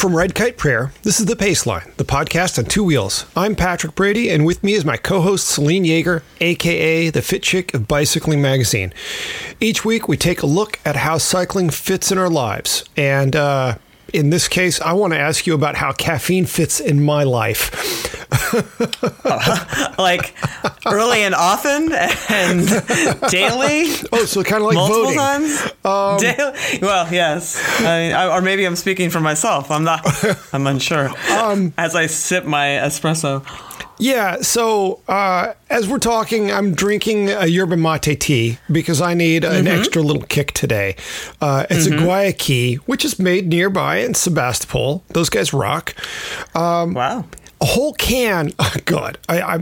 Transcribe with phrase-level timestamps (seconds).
[0.00, 3.26] From Red Kite Prayer, this is The Pace Line, the podcast on two wheels.
[3.36, 7.42] I'm Patrick Brady, and with me is my co host Selene Yeager, aka the Fit
[7.42, 8.94] Chick of Bicycling Magazine.
[9.60, 12.82] Each week, we take a look at how cycling fits in our lives.
[12.96, 13.76] And uh,
[14.12, 17.70] in this case, I want to ask you about how caffeine fits in my life.
[19.98, 20.34] like
[20.86, 21.92] early and often
[22.28, 22.66] and
[23.30, 23.92] daily.
[24.12, 25.18] Oh, so kind of like multiple voting.
[25.18, 25.72] times.
[25.84, 26.78] Um, daily.
[26.82, 29.70] Well, yes, I, I, or maybe I'm speaking for myself.
[29.70, 30.06] I'm not.
[30.52, 31.10] I'm unsure.
[31.30, 33.44] Um, As I sip my espresso.
[34.00, 39.44] Yeah, so uh, as we're talking, I'm drinking a yerba mate tea because I need
[39.44, 40.96] an extra little kick today.
[41.40, 45.04] Uh, it's a Guayaki, which is made nearby in Sebastopol.
[45.08, 45.94] Those guys rock.
[46.56, 47.24] Um, Wow.
[47.60, 48.52] A whole can.
[48.60, 49.58] Oh God, I, I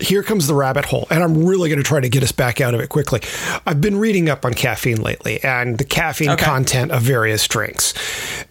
[0.00, 2.60] here comes the rabbit hole, and I'm really going to try to get us back
[2.60, 3.20] out of it quickly.
[3.66, 6.44] I've been reading up on caffeine lately and the caffeine Okay.
[6.44, 7.94] content of various drinks,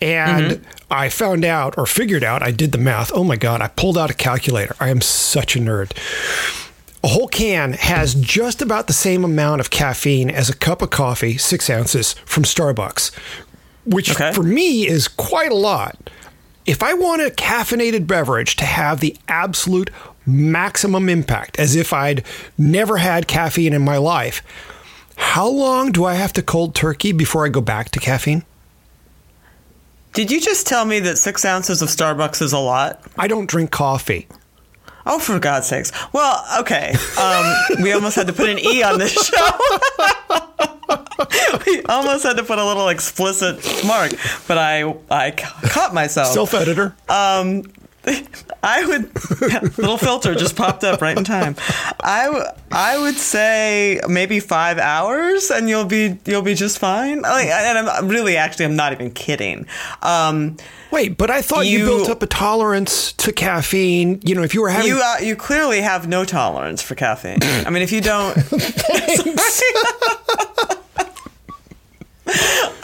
[0.02, 0.64] and mm-hmm.
[0.91, 2.41] I found out or figured out.
[2.41, 3.11] I did the math.
[3.14, 4.75] Oh my God, I pulled out a calculator.
[4.80, 5.91] I am such a nerd.
[7.03, 10.89] A whole can has just about the same amount of caffeine as a cup of
[10.89, 13.11] coffee, six ounces from Starbucks,
[13.86, 14.34] which Okay.
[14.34, 16.09] for me is quite a lot.
[16.65, 19.89] If I want a caffeinated beverage to have the absolute
[20.25, 22.23] maximum impact, as if I'd
[22.57, 24.43] never had caffeine in my life,
[25.16, 28.43] how long do I have to cold turkey before I go back to caffeine?
[30.13, 33.01] Did you just tell me that six ounces of Starbucks is a lot?
[33.17, 34.28] I don't drink coffee.
[35.05, 35.91] Oh, for God's sakes.
[36.13, 36.93] Well, okay.
[37.19, 39.59] Um, we almost had to put an E on this show.
[41.65, 44.11] we almost had to put a little explicit mark,
[44.47, 46.33] but I I caught myself.
[46.33, 46.95] Self editor.
[47.07, 47.63] Um,
[48.63, 49.11] I would
[49.77, 51.55] little filter just popped up right in time.
[52.01, 57.21] I w- I would say maybe five hours, and you'll be you'll be just fine.
[57.21, 59.65] Like, and I'm really actually I'm not even kidding.
[60.01, 60.57] Um,
[60.91, 64.21] Wait, but I thought you, you- built up a tolerance to caffeine.
[64.23, 64.87] You know, if you were having.
[64.87, 67.39] you uh, you clearly have no tolerance for caffeine.
[67.43, 68.35] I mean, if you don't,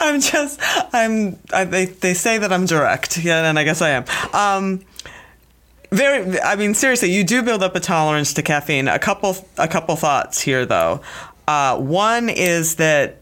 [0.00, 0.60] I'm just
[0.92, 4.04] I'm I, they they say that I'm direct, yeah, and I guess I am.
[4.32, 4.80] Um,
[5.96, 8.88] very, I mean, seriously, you do build up a tolerance to caffeine.
[8.88, 11.00] A couple a couple thoughts here, though.
[11.48, 13.18] Uh, one is that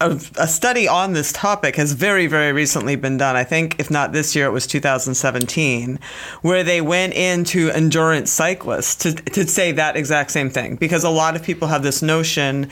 [0.00, 3.36] a, a study on this topic has very, very recently been done.
[3.36, 5.98] I think, if not this year, it was 2017,
[6.42, 10.76] where they went into endurance cyclists to, to say that exact same thing.
[10.76, 12.70] Because a lot of people have this notion,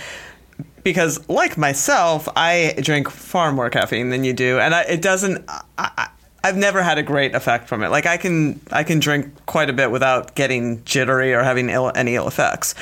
[0.83, 5.45] because like myself, I drink far more caffeine than you do, and I, it doesn't.
[5.77, 6.09] I,
[6.43, 7.89] I've never had a great effect from it.
[7.89, 11.91] Like I can, I can drink quite a bit without getting jittery or having Ill,
[11.95, 12.75] any ill effects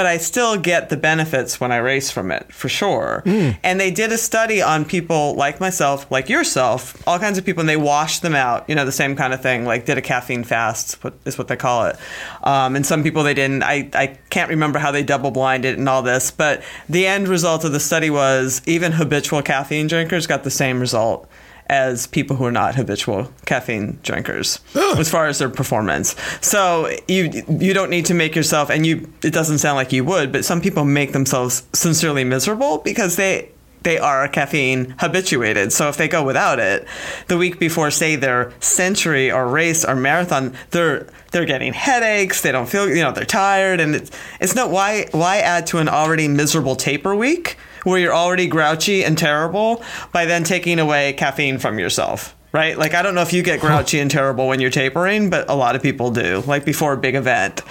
[0.00, 3.22] but I still get the benefits when I race from it for sure.
[3.62, 7.60] And they did a study on people like myself, like yourself, all kinds of people,
[7.60, 8.66] and they washed them out.
[8.66, 9.66] You know, the same kind of thing.
[9.66, 10.96] Like did a caffeine fast,
[11.26, 11.96] is what they call it.
[12.42, 13.62] Um, and some people they didn't.
[13.62, 17.64] I I can't remember how they double blinded and all this, but the end result
[17.64, 21.28] of the study was even habitual caffeine drinkers got the same result
[21.70, 24.58] as people who are not habitual caffeine drinkers
[24.98, 26.16] as far as their performance.
[26.40, 30.04] So you you don't need to make yourself and you it doesn't sound like you
[30.04, 33.50] would, but some people make themselves sincerely miserable because they
[33.82, 35.72] they are caffeine habituated.
[35.72, 36.86] So if they go without it,
[37.28, 42.50] the week before say their century or race or marathon, they're they're getting headaches, they
[42.50, 44.10] don't feel you know, they're tired and it's
[44.40, 49.04] it's not why why add to an already miserable taper week where you're already grouchy
[49.04, 49.82] and terrible
[50.12, 52.34] by then taking away caffeine from yourself.
[52.52, 52.76] Right?
[52.76, 55.54] Like I don't know if you get grouchy and terrible when you're tapering, but a
[55.54, 56.42] lot of people do.
[56.46, 57.62] Like before a big event.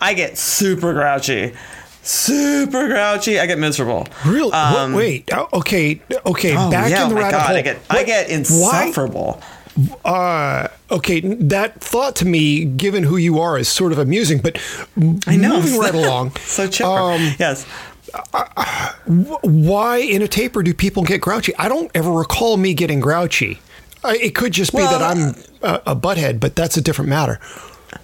[0.00, 1.52] I get super grouchy.
[2.02, 3.38] Super grouchy.
[3.38, 4.06] I get miserable.
[4.24, 4.52] Really?
[4.52, 5.28] Um, wait.
[5.32, 6.00] oh, Okay.
[6.24, 6.54] Okay.
[6.56, 7.56] Oh, back yeah, in the oh my rabbit God, hole.
[7.56, 8.34] I get I get Why?
[8.34, 9.42] insufferable.
[10.04, 14.38] Uh, okay, that thought to me, given who you are, is sort of amusing.
[14.38, 14.58] But
[15.26, 15.56] I know.
[15.60, 16.90] moving right along, so chipper.
[16.90, 17.66] Um, yes.
[18.14, 21.54] Wh- why in a taper do people get grouchy?
[21.56, 23.60] I don't ever recall me getting grouchy.
[24.02, 27.10] I, it could just be Well, that I'm a, a butthead, but that's a different
[27.10, 27.38] matter.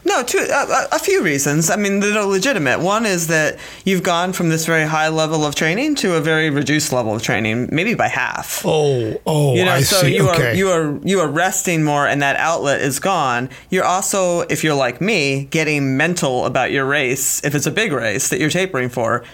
[0.05, 1.71] No, two, a, a few reasons.
[1.71, 2.81] I mean, that are legitimate.
[2.81, 6.51] One is that you've gone from this very high level of training to a very
[6.51, 8.63] reduced level of training, maybe by half.
[8.65, 10.17] Oh, oh, You know, I so see.
[10.17, 10.51] you okay.
[10.51, 13.49] are you are you are resting more, and that outlet is gone.
[13.71, 17.45] You're also, if you're like me, getting mental about your race.
[17.45, 19.25] If it's a big race that you're tapering for,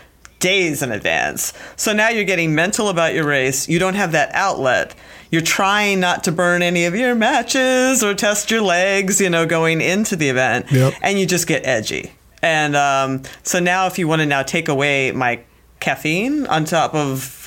[0.42, 1.54] days in advance.
[1.76, 3.66] So now you're getting mental about your race.
[3.68, 4.94] You don't have that outlet.
[5.30, 9.18] You're trying not to burn any of your matches or test your legs.
[9.20, 10.92] You know, going into the event, Yep.
[11.00, 12.12] and you just get edgy.
[12.42, 15.40] And um, so now, if you want to now take away my
[15.80, 17.41] caffeine on top of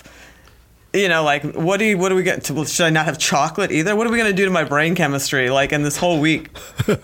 [0.96, 2.44] you know, like what do you, what do we get?
[2.46, 3.96] To, should I not have chocolate either?
[3.96, 5.50] What are we going to do to my brain chemistry?
[5.50, 6.50] Like in this whole week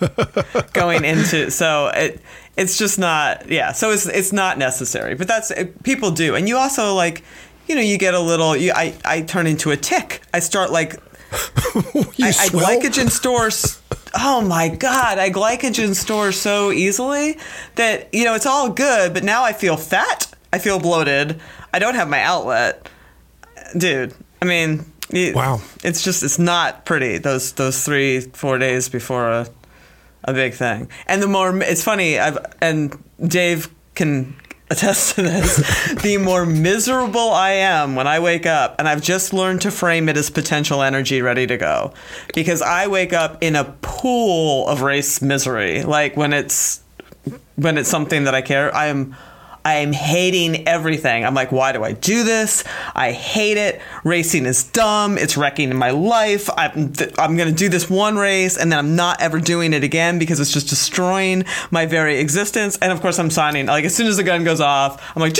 [0.73, 2.21] going into so it
[2.57, 3.71] it's just not yeah.
[3.71, 7.23] So it's it's not necessary, but that's it, people do, and you also like
[7.67, 8.55] you know you get a little.
[8.55, 10.21] You, I I turn into a tick.
[10.33, 10.95] I start like
[11.33, 13.81] I, I glycogen stores.
[14.13, 17.37] Oh my god, I glycogen store so easily
[17.75, 20.33] that you know it's all good, but now I feel fat.
[20.53, 21.39] I feel bloated.
[21.73, 22.89] I don't have my outlet,
[23.77, 24.13] dude.
[24.41, 25.61] I mean, you- Wow.
[25.83, 29.47] It's just it's not pretty those those three four days before a
[30.23, 30.87] a big thing.
[31.07, 32.95] And the more it's funny, I've and
[33.25, 34.35] Dave can
[34.69, 35.93] attest to this.
[36.01, 40.07] the more miserable I am when I wake up, and I've just learned to frame
[40.09, 41.93] it as potential energy ready to go,
[42.33, 45.83] because I wake up in a pool of race misery.
[45.83, 46.81] Like when it's
[47.55, 49.15] when it's something that I care, I am
[49.63, 51.23] I am hating everything.
[51.23, 52.63] I'm like, why do I do this?
[52.95, 53.79] I hate it.
[54.03, 55.17] Racing is dumb.
[55.17, 56.49] It's wrecking my life.
[56.57, 59.73] I'm th- I'm going to do this one race and then I'm not ever doing
[59.73, 62.77] it again because it's just destroying my very existence.
[62.81, 65.37] And of course, I'm signing like as soon as the gun goes off, I'm like,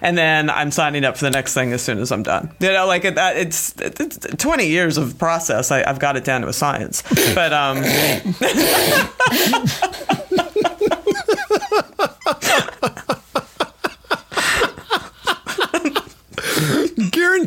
[0.00, 2.50] and then I'm signing up for the next thing as soon as I'm done.
[2.60, 5.70] You know, like it, that it's, it's 20 years of process.
[5.70, 7.02] I, I've got it down to a science.
[7.34, 7.82] But um.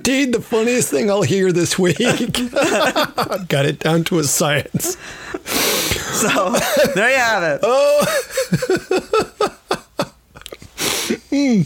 [0.04, 2.02] Guaranteed the funniest thing I'll hear this week.
[2.02, 4.98] I've got it down to a science.
[5.46, 6.56] So
[6.96, 7.60] there you have it.
[7.62, 8.06] Oh,
[11.30, 11.62] hmm.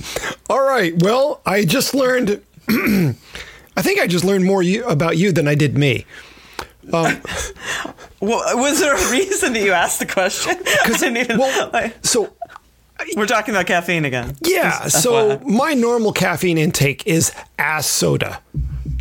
[0.49, 1.01] All right.
[1.01, 2.41] Well, I just learned.
[2.67, 6.05] I think I just learned more you, about you than I did me.
[6.91, 7.21] Um,
[8.19, 10.57] well, was there a reason that you asked the question?
[10.57, 12.33] Because I didn't even- Well, like, so
[13.15, 14.35] we're talking about caffeine again.
[14.41, 14.87] yeah.
[14.87, 18.41] So my normal caffeine intake is ass soda.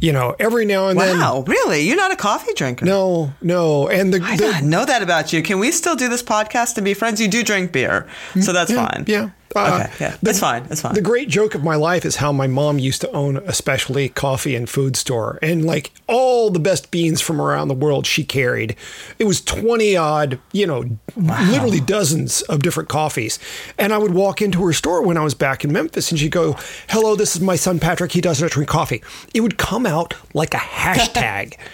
[0.01, 1.19] You know, every now and then.
[1.19, 1.81] wow, really?
[1.81, 2.85] You're not a coffee drinker?
[2.85, 5.43] No, no, and the, I the know that about you.
[5.43, 7.23] Can we still do this podcast and be friends?
[7.23, 8.07] You do drink beer,
[8.43, 9.05] so that's fine.
[9.07, 9.31] Yeah.
[9.57, 9.93] Uh, okay.
[10.01, 10.17] Yeah.
[10.23, 10.67] It's fine.
[10.71, 10.95] It's fine.
[10.95, 14.09] The great joke of my life is how my mom used to own a specialty
[14.09, 18.25] coffee and food store, and like all the best beans from around the world she
[18.25, 18.77] carried.
[19.19, 20.85] It was twenty odd, you know,
[21.17, 23.39] literally dozens of different coffees.
[23.79, 26.33] And I would walk into her store when I was back in Memphis, and she'd
[26.33, 26.57] go,
[26.89, 28.13] "Hello, this is my son Patrick.
[28.13, 29.03] He doesn't drink coffee."
[29.33, 31.57] It would come out like a hashtag.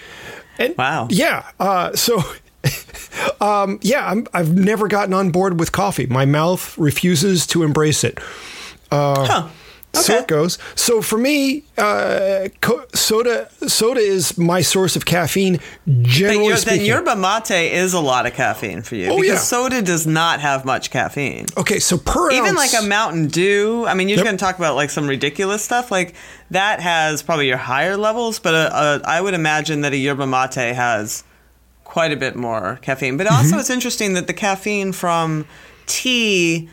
[0.58, 1.08] And Wow.
[1.10, 1.48] Yeah.
[1.58, 2.22] Uh, so.
[3.40, 6.06] Um, yeah, I'm, I've never gotten on board with coffee.
[6.06, 8.18] My mouth refuses to embrace it.
[8.92, 9.48] huh.
[9.92, 10.58] So it goes.
[10.74, 15.58] So for me, uh, co- soda soda is my source of caffeine.
[16.02, 16.86] Generally then speaking.
[16.86, 19.36] yerba mate is a lot of caffeine for you Oh, because yeah.
[19.38, 21.46] soda does not have much caffeine.
[21.56, 23.84] okay, so per Even ounce, like a Mountain Dew.
[23.86, 24.24] I mean, you're Yep.
[24.26, 25.90] going to talk about like some ridiculous stuff.
[25.90, 26.14] Like
[26.50, 30.26] that has probably your higher levels, but uh uh I would imagine that a yerba
[30.26, 31.24] mate has
[31.90, 33.16] quite a bit more caffeine.
[33.16, 33.58] But also, Mm-hmm.
[33.60, 35.44] it's interesting that the caffeine from
[35.86, 36.68] tea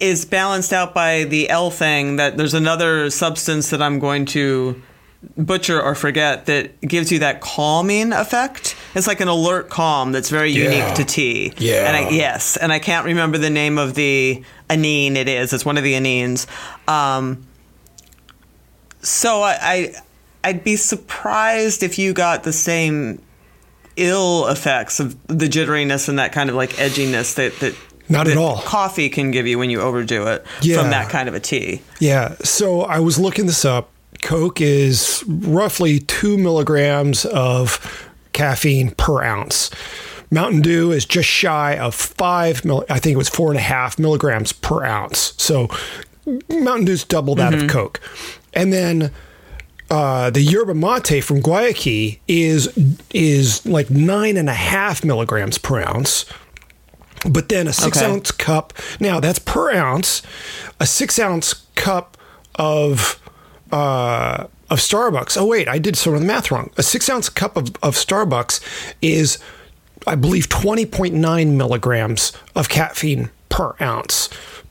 [0.00, 2.16] is balanced out by the L thing.
[2.16, 4.80] That there's another substance that I'm going to
[5.36, 8.76] butcher or forget that gives you that calming effect.
[8.94, 10.70] It's like an alert calm that's very Yeah.
[10.70, 11.52] unique to tea.
[11.58, 11.88] Yeah.
[11.88, 15.52] And I, yes, and I can't remember the name of the anine it is.
[15.52, 16.46] It's one of the anines.
[16.86, 17.44] Um,
[19.02, 19.94] so I, I
[20.44, 23.20] I'd be surprised if you got the same
[23.98, 27.74] ill effects of the jitteriness and that kind of like edginess that that
[28.08, 28.58] Not at all.
[28.62, 30.80] coffee can give you when you overdo it Yeah.
[30.80, 31.82] from that kind of a tea.
[32.00, 32.34] Yeah.
[32.42, 33.90] So I was looking this up.
[34.22, 39.70] Coke is roughly two milligrams of caffeine per ounce.
[40.30, 42.64] Mountain Dew is just shy of five.
[42.64, 45.32] Mil- I think it was four and a half milligrams per ounce.
[45.38, 45.68] So
[46.50, 47.68] Mountain Dew's double that of mm-hmm.
[47.68, 48.00] Coke.
[48.54, 49.10] And then
[49.90, 52.68] uh, the yerba mate from Guayaki is
[53.12, 56.24] is like nine and a half milligrams per ounce.
[57.28, 58.06] But then a six Okay.
[58.06, 58.72] ounce cup.
[59.00, 60.22] Now that's per ounce.
[60.78, 62.16] A six ounce cup
[62.56, 63.18] of
[63.72, 65.36] uh, of Starbucks.
[65.36, 66.70] Oh wait, I did some of the math wrong.
[66.76, 68.60] A six ounce cup of, of Starbucks
[69.02, 69.38] is
[70.06, 74.28] I believe, 20.9 milligrams of caffeine per ounce.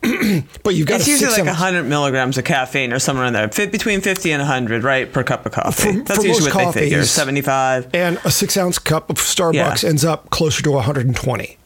[0.63, 3.47] but you've got it's usually like 100 milligrams of caffeine or somewhere in there.
[3.49, 5.93] Fit between 50 and 100, right, per cup of coffee.
[5.93, 6.97] For- That's for usually what they figure.
[6.99, 7.87] coffees- 75.
[7.93, 9.89] and a six ounce cup of Starbucks Yeah.
[9.89, 11.57] ends up closer to 120.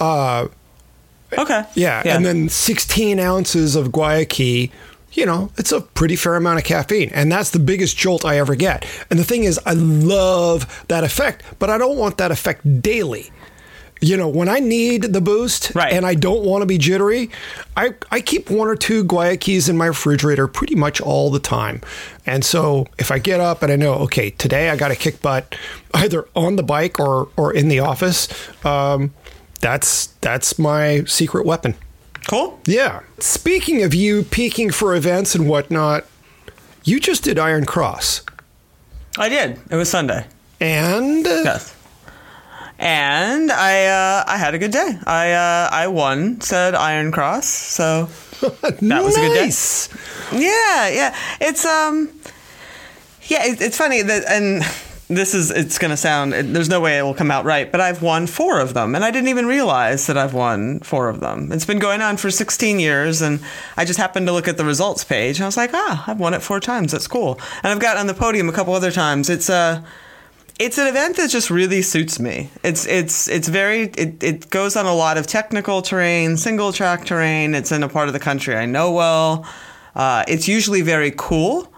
[0.00, 0.48] Uh,
[1.36, 1.64] okay.
[1.74, 4.70] Yeah, and then 16 ounces of Guayaki.
[5.14, 8.38] You know, it's a pretty fair amount of caffeine, and that's the biggest jolt I
[8.38, 8.86] ever get.
[9.10, 13.30] And the thing is, I love that effect, but I don't want that effect daily.
[14.02, 15.92] You know, when I need the boost Right.
[15.92, 17.30] and I don't want to be jittery,
[17.76, 21.80] I, I keep one or two Guayakis in my refrigerator pretty much all the time.
[22.26, 25.22] And so if I get up and I know, okay, today I got to kick
[25.22, 25.54] butt
[25.94, 28.26] either on the bike or, or in the office,
[28.66, 29.14] um,
[29.60, 31.76] that's that's my secret weapon.
[32.28, 32.58] Cool.
[32.66, 33.02] Yeah.
[33.20, 36.04] Speaking of you peaking for events and whatnot,
[36.82, 38.22] you just did Iron Cross.
[39.16, 39.60] I did.
[39.70, 40.26] It was Sunday.
[40.60, 41.72] And Yes.
[42.82, 44.98] And I uh, I had a good day.
[45.06, 47.46] I uh, I won said Iron Cross.
[47.46, 48.06] So
[48.40, 50.40] that was a good day.
[50.44, 51.16] yeah, yeah.
[51.40, 52.10] It's um
[53.28, 54.64] yeah, it, it's funny that and
[55.06, 57.70] this is it's going to sound it, there's no way it will come out right,
[57.70, 61.08] but I've won 4 of them and I didn't even realize that I've won 4
[61.08, 61.52] of them.
[61.52, 63.38] It's been going on for 16 years and
[63.76, 66.18] I just happened to look at the results page and I was like, "Ah, I've
[66.18, 66.90] won it 4 times.
[66.90, 69.30] That's cool." And I've gotten on the podium a couple other times.
[69.30, 69.82] It's uh
[70.64, 72.50] it's an event that just really suits me.
[72.62, 77.04] It's it's it's very it, it goes on a lot of technical terrain, single track
[77.04, 77.54] terrain.
[77.54, 79.46] It's in a part of the country I know well.
[79.94, 81.72] Uh, it's usually very cool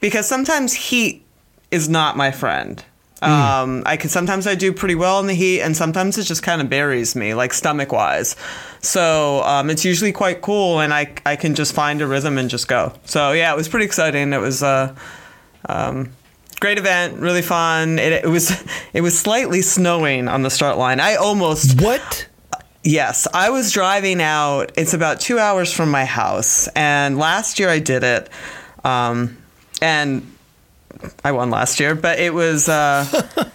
[0.00, 1.26] because sometimes heat
[1.70, 2.82] is not my friend.
[3.20, 6.44] Um, I can sometimes I do pretty well in the heat, and sometimes it just
[6.44, 8.36] kind of buries me, like stomach wise.
[8.80, 12.48] So um, it's usually quite cool, and I I can just find a rhythm and
[12.48, 12.92] just go.
[13.04, 14.32] So yeah, it was pretty exciting.
[14.32, 14.62] It was.
[14.62, 14.94] Uh,
[15.68, 16.12] um,
[16.60, 17.98] great event, really fun.
[17.98, 18.50] It, it was
[18.92, 21.00] it was slightly snowing on the start line.
[21.00, 22.28] I almost What?
[22.82, 24.72] yes, I was driving out.
[24.76, 28.28] It's about two hours from my house, and last year I did it,
[28.84, 29.36] um,
[29.82, 30.30] and
[31.24, 31.94] I won last year.
[31.94, 33.06] But it was uh,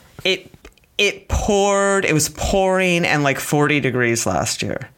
[0.24, 0.52] it
[0.98, 2.06] it poured.
[2.06, 4.90] It was pouring and like forty degrees last year,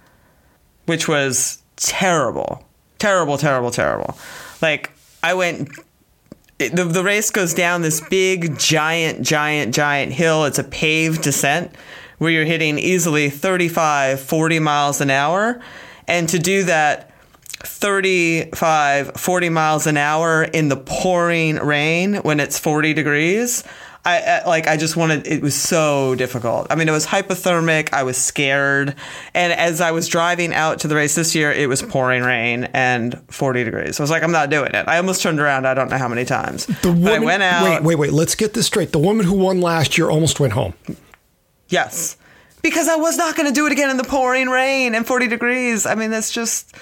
[0.85, 2.65] which was terrible,
[2.99, 4.17] terrible, terrible, terrible.
[4.61, 4.91] Like
[5.23, 5.69] I went
[6.57, 10.45] the, the race goes down this big, giant, giant, giant hill.
[10.45, 11.75] It's a paved descent
[12.17, 15.61] where you're hitting easily 35, 40 miles an hour.
[16.07, 17.11] And to do that
[17.59, 23.63] 35, 40 miles an hour in the pouring rain when it's 40 degrees,
[24.05, 26.67] I, I like I just wanted it was so difficult.
[26.69, 27.91] I mean, it was hypothermic.
[27.91, 28.95] I was scared,
[29.33, 32.65] and as I was driving out to the race this year, it was pouring rain
[32.73, 33.99] and 40 degrees.
[33.99, 34.87] I was like, I'm not doing it.
[34.87, 35.65] I almost turned around.
[35.65, 36.67] I don't know how many times.
[36.67, 37.63] The but I woman- went out.
[37.63, 38.13] Wait, wait, wait.
[38.13, 38.91] Let's get this straight.
[38.91, 40.75] The woman who won last year almost went home.
[41.69, 42.15] Yes,
[42.61, 45.27] because I was not going to do it again in the pouring rain and 40
[45.27, 45.85] degrees.
[45.87, 46.75] I mean, that's just.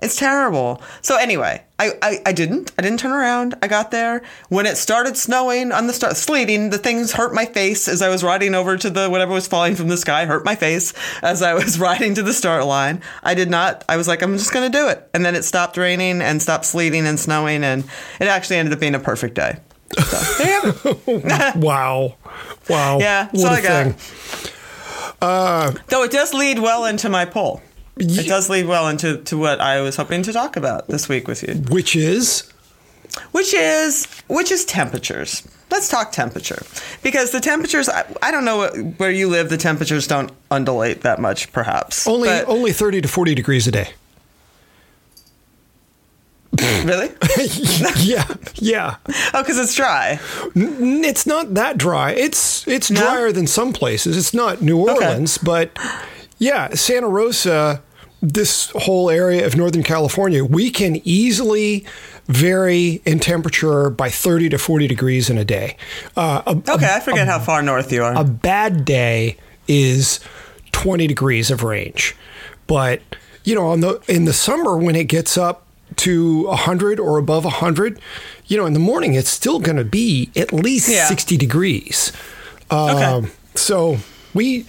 [0.00, 0.80] It's terrible.
[1.02, 2.70] So anyway, I, I, I didn't.
[2.78, 3.56] I didn't turn around.
[3.60, 4.22] I got there.
[4.48, 8.08] When it started snowing on the start sleeting, the things hurt my face as I
[8.08, 11.42] was riding over to the whatever was falling from the sky, hurt my face as
[11.42, 13.02] I was riding to the start line.
[13.24, 15.08] I did not I was like, I'm just gonna do it.
[15.14, 17.82] And then it stopped raining and stopped sleeting and snowing and
[18.20, 19.58] it actually ended up being a perfect day.
[19.98, 20.62] So there
[21.08, 22.14] you have wow.
[22.68, 22.98] Wow.
[23.00, 23.94] Yeah, that's what all a I got.
[23.96, 24.52] thing.
[25.20, 27.62] Uh, Though it does lead well into my poll.
[28.00, 31.26] It does lead well into to what I was hoping to talk about this week
[31.28, 32.50] with you, Which is
[33.32, 35.46] which is which is temperatures.
[35.70, 36.62] Let's talk temperature
[37.02, 37.88] because the temperatures.
[37.88, 39.50] I, I don't know what, where you live.
[39.50, 42.06] The temperatures don't undulate that much, perhaps.
[42.06, 43.90] only But- only 30 to 40 degrees a day.
[46.84, 47.10] really.
[47.98, 48.24] yeah.
[48.54, 48.96] Yeah.
[49.34, 50.18] Oh, because it's dry.
[50.56, 52.12] N- It's not that dry.
[52.12, 53.00] It's it's No?
[53.00, 54.16] drier than some places.
[54.16, 54.92] It's not New Okay.
[54.92, 55.70] Orleans, but
[56.38, 57.82] yeah, Santa Rosa,
[58.20, 61.86] this whole area of Northern California, we can easily
[62.26, 65.76] vary in temperature by 30 to 40 degrees in a day.
[66.16, 68.14] Uh, a, Okay, I forget how far north you are.
[68.18, 69.36] a bad day
[69.68, 70.20] is
[70.72, 72.16] 20 degrees of range.
[72.66, 73.00] But,
[73.44, 75.64] you know, in the, in the summer when it gets up
[75.96, 77.98] to 100 or above 100,
[78.46, 81.06] you know, in the morning it's still going to be at least Yeah.
[81.06, 82.12] 60 degrees.
[82.70, 83.04] Okay.
[83.04, 83.98] Um, so
[84.34, 84.66] we,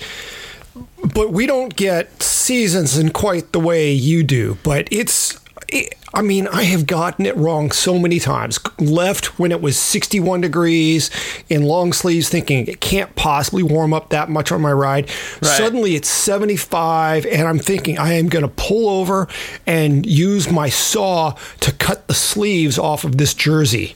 [1.14, 4.58] but we don't get seasons in quite the way you do.
[4.64, 8.58] But it's, it, I mean, I have gotten it wrong so many times.
[8.80, 11.12] Left when it was 61 degrees
[11.48, 15.12] in long sleeves, thinking it can't possibly warm up that much on my ride.
[15.44, 15.46] Right.
[15.46, 19.28] Suddenly it's 75, and I'm thinking I am going to pull over
[19.68, 23.96] and use my saw to cut the sleeves off of this jersey.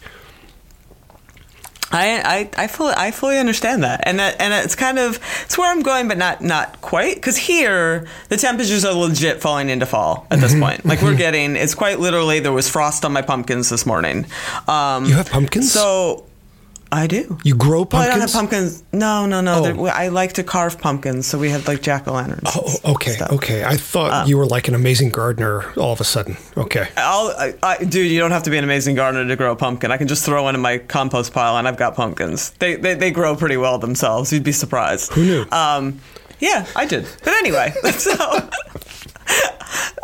[1.93, 5.57] I, I, I fully I fully understand that, and that and it's kind of it's
[5.57, 9.85] where I'm going, but not not quite because here the temperatures are legit falling into
[9.85, 10.83] fall at this point.
[10.85, 14.25] Like we're getting it's quite literally there was frost on my pumpkins this morning.
[14.67, 15.71] Um, You have pumpkins?
[15.71, 16.25] So
[16.93, 17.37] I do.
[17.43, 18.83] You grow Well, I don't have pumpkins.
[18.93, 19.63] No, no, no.
[19.65, 19.85] Oh.
[19.87, 22.43] I like to carve pumpkins, so we had like jack o' lanterns.
[22.55, 23.63] Oh, okay, okay.
[23.63, 24.25] I thought Uh.
[24.27, 26.37] you were like an amazing gardener all of a sudden.
[26.55, 26.87] Okay.
[26.95, 29.55] I'll, I, I, dude, you don't have to be an amazing gardener to grow a
[29.55, 29.91] pumpkin.
[29.91, 32.51] I can just throw one in my compost pile, and I've got pumpkins.
[32.59, 34.31] They they, they grow pretty well themselves.
[34.31, 35.11] You'd be surprised.
[35.13, 35.45] Who knew?
[35.51, 35.99] Um,
[36.39, 37.07] yeah, I did.
[37.23, 38.49] But anyway, so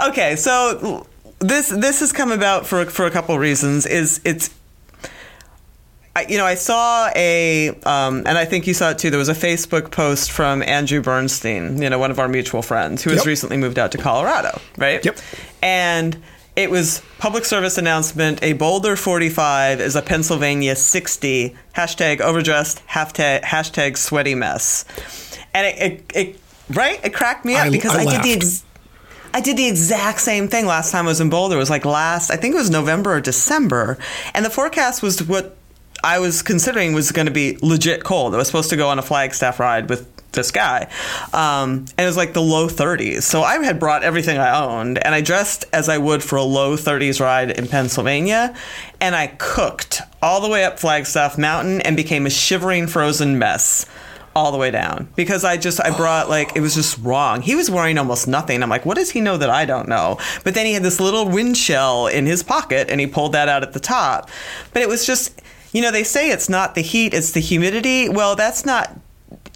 [0.07, 1.05] okay, so
[1.39, 3.85] this this has come about for for a couple reasons.
[3.85, 4.49] Is it's
[6.27, 9.09] you know, I saw a, um, and I think you saw it too.
[9.09, 13.03] There was a Facebook post from Andrew Bernstein, you know, one of our mutual friends,
[13.03, 15.03] who has recently moved out to Colorado, right?
[15.03, 15.17] Yep.
[15.61, 16.21] And
[16.55, 21.55] it was public service announcement: a Boulder 45 is a Pennsylvania 60.
[21.75, 22.85] Hashtag overdressed.
[22.87, 24.83] Hashtag, hashtag sweaty mess.
[25.53, 26.39] And it, it, it
[26.75, 28.33] right, it cracked me up I- because I I, did the.
[28.33, 28.63] Ex-
[29.31, 31.55] I did the exact same thing last time I was in Boulder.
[31.55, 33.99] It was like last, I think it was November or December,
[34.33, 35.55] and the forecast was what
[36.03, 38.33] I was considering was going to be legit cold.
[38.33, 40.87] I was supposed to go on a Flagstaff ride with this guy,
[41.33, 43.23] um, and it was like the low 30s.
[43.23, 46.43] So I had brought everything I owned, and I dressed as I would for a
[46.43, 48.55] low 30s ride in Pennsylvania,
[49.01, 53.85] and I cooked all the way up Flagstaff Mountain and became a shivering, frozen mess
[54.35, 57.41] all the way down because I just I brought like it was just wrong.
[57.41, 58.61] He was wearing almost nothing.
[58.61, 60.19] I'm like, what does he know that I don't know?
[60.43, 63.49] But then he had this little wind shell in his pocket and he pulled that
[63.49, 64.29] out at the top.
[64.71, 65.41] But it was just
[65.71, 68.09] you know, they say it's not the heat, it's the humidity.
[68.09, 68.97] Well, that's not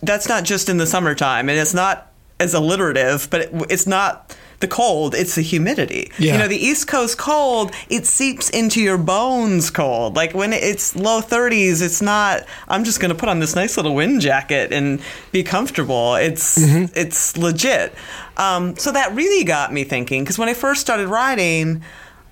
[0.01, 4.35] that's not just in the summertime and it's not as alliterative, but it, it's not
[4.59, 6.09] the cold, it's the humidity.
[6.17, 6.33] Yeah.
[6.33, 10.15] You know, the East Coast cold, it seeps into your bones cold.
[10.15, 13.75] Like when it's low 30s, it's not, I'm just going to put on this nice
[13.75, 15.01] little wind jacket and
[15.33, 16.15] be comfortable.
[16.15, 16.55] It's,
[16.95, 17.93] it's legit.
[18.37, 21.83] Um, so that really got me thinking because when I first started riding,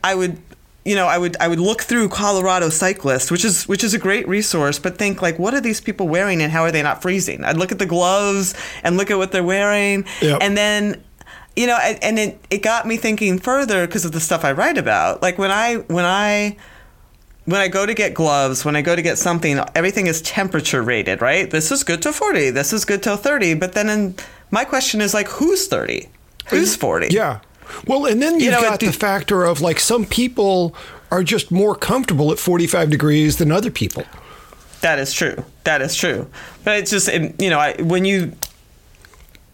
[0.03, 0.41] I would,
[0.85, 3.99] you know, I would I would look through Colorado Cyclist, which is which is a
[3.99, 7.01] great resource, but think like, what are these people wearing and how are they not
[7.01, 7.43] freezing?
[7.43, 8.53] I'd look at the gloves
[8.83, 10.39] and look at what they're wearing, Yep.
[10.41, 11.03] and then
[11.55, 14.53] you know and and it, it got me thinking further because of the stuff i
[14.53, 16.55] write about like when i when i
[17.43, 20.81] when i go to get gloves when i go to get something everything is temperature
[20.81, 24.15] rated right this is good till 40 this is good till 30 but then in,
[24.49, 26.07] my question is like who's 30
[26.47, 27.41] who's 40 Yeah.
[27.87, 30.75] Well, and then you've know, got it- the factor of like some people
[31.11, 34.03] are just more comfortable at 45 degrees than other people.
[34.81, 35.43] That is true.
[35.65, 36.27] That is true.
[36.63, 38.31] But it's just, it- you know, I, when you,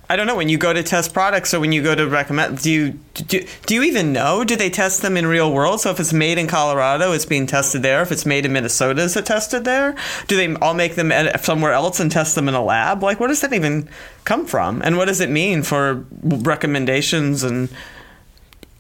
[0.10, 2.60] I don't know, when you go to test products or when you go to recommend,
[2.62, 4.46] do you, do, do you even know?
[4.46, 5.82] Do they test them in real world?
[5.82, 8.02] So if it's made in Colorado, it's being tested there.
[8.04, 9.96] If it's made in Minnesota, is it tested there?
[10.28, 13.04] Do they all make them somewhere else and test them in a lab?
[13.04, 13.90] Like, where does that even
[14.24, 14.82] come from?
[14.82, 17.68] And what does it mean for recommendations and,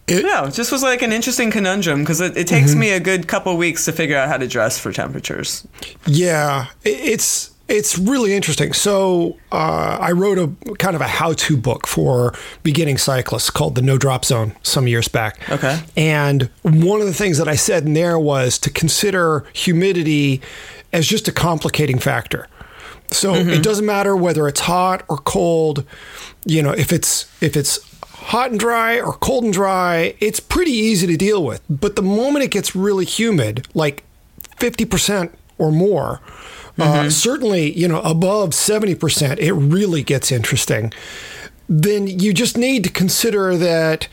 [0.08, 3.28] It- no, just was like an interesting conundrum because it, it takes me a good
[3.28, 5.68] couple weeks to figure out how to dress for temperatures.
[6.06, 8.72] Yeah, it's it's really interesting.
[8.72, 13.82] So uh, I wrote a kind of a how-to book for beginning cyclists called the
[13.82, 15.50] No Drop Zone some years back.
[15.50, 15.78] Okay.
[15.98, 20.42] And one of the things that I said in there was to consider humidity
[20.94, 22.48] as just a complicating factor.
[23.12, 25.86] So it doesn't matter whether it's hot or cold.
[26.46, 27.80] You know, if it's if it's
[28.18, 31.62] hot and dry or cold and dry, it's pretty easy to deal with.
[31.70, 34.04] But the moment it gets really humid, like
[34.58, 36.20] 50% or more,
[36.80, 40.94] uh, certainly, you know, above 70%, it really gets interesting.
[41.68, 44.08] Then you just need to consider that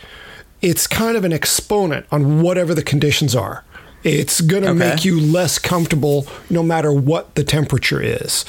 [0.63, 3.65] it's kind of an exponent on whatever the conditions are.
[4.05, 4.79] It's going to Okay.
[4.79, 8.45] make you less comfortable no matter what the temperature is.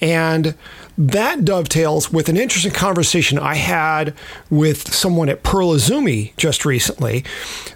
[0.00, 0.54] And
[1.00, 4.12] that dovetails with an interesting conversation I had
[4.50, 7.24] with someone at Pearl Izumi just recently.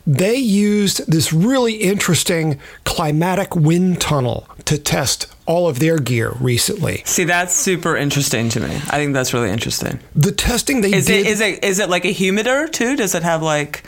[0.07, 7.03] They used this really interesting climatic wind tunnel to test all of their gear recently.
[7.05, 8.75] See, that's super interesting to me.
[8.75, 10.01] I think that's really interesting.
[10.16, 12.97] The testing they Is did it is it is it like a humidor too?
[12.97, 13.85] Does it have like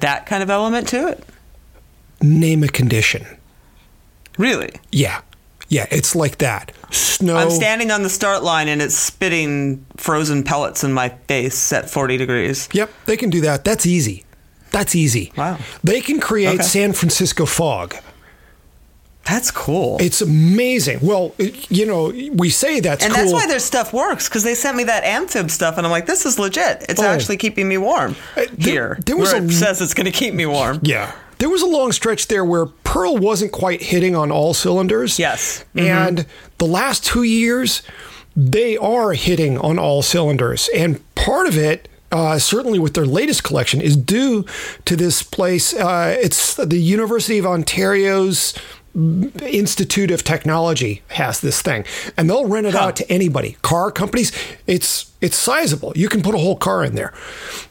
[0.00, 1.22] that kind of element to it?
[2.22, 3.26] Name a condition.
[4.38, 4.70] Really?
[4.90, 5.20] Yeah.
[5.68, 6.72] Yeah, it's like that.
[6.90, 7.36] Snow.
[7.36, 11.88] I'm standing on the start line and it's spitting frozen pellets in my face at
[11.88, 12.68] 40 degrees.
[12.72, 13.64] Yep, they can do that.
[13.64, 14.24] That's easy.
[14.70, 15.32] That's easy.
[15.36, 15.58] Wow.
[15.82, 16.62] They can create Okay.
[16.62, 17.94] San Francisco fog.
[19.24, 19.98] That's cool.
[20.00, 20.98] It's amazing.
[21.00, 23.22] Well, it- you know, we say that's and cool.
[23.22, 26.06] that's why their stuff works because they sent me that AmFIB stuff and I'm like,
[26.06, 26.84] this is legit.
[26.88, 27.06] It's Oh.
[27.06, 28.98] actually keeping me warm Uh, there- here.
[29.06, 30.80] there was where a- it says it's going to keep me warm.
[30.82, 31.12] yeah.
[31.42, 35.18] There was a long stretch there where Pearl wasn't quite hitting on all cylinders.
[35.18, 35.64] Yes.
[35.74, 36.24] And
[36.58, 37.82] the last two years,
[38.36, 40.70] they are hitting on all cylinders.
[40.72, 44.44] And part of it, uh, certainly with their latest collection, is due
[44.84, 45.74] to this place.
[45.74, 48.54] Uh, it's the University of Ontario's
[48.94, 51.84] Institute of Technology has this thing,
[52.16, 53.56] and they'll rent it out to anybody.
[53.62, 54.30] Car companies,
[54.68, 55.92] it's it's sizable.
[55.96, 57.12] You can put a whole car in there,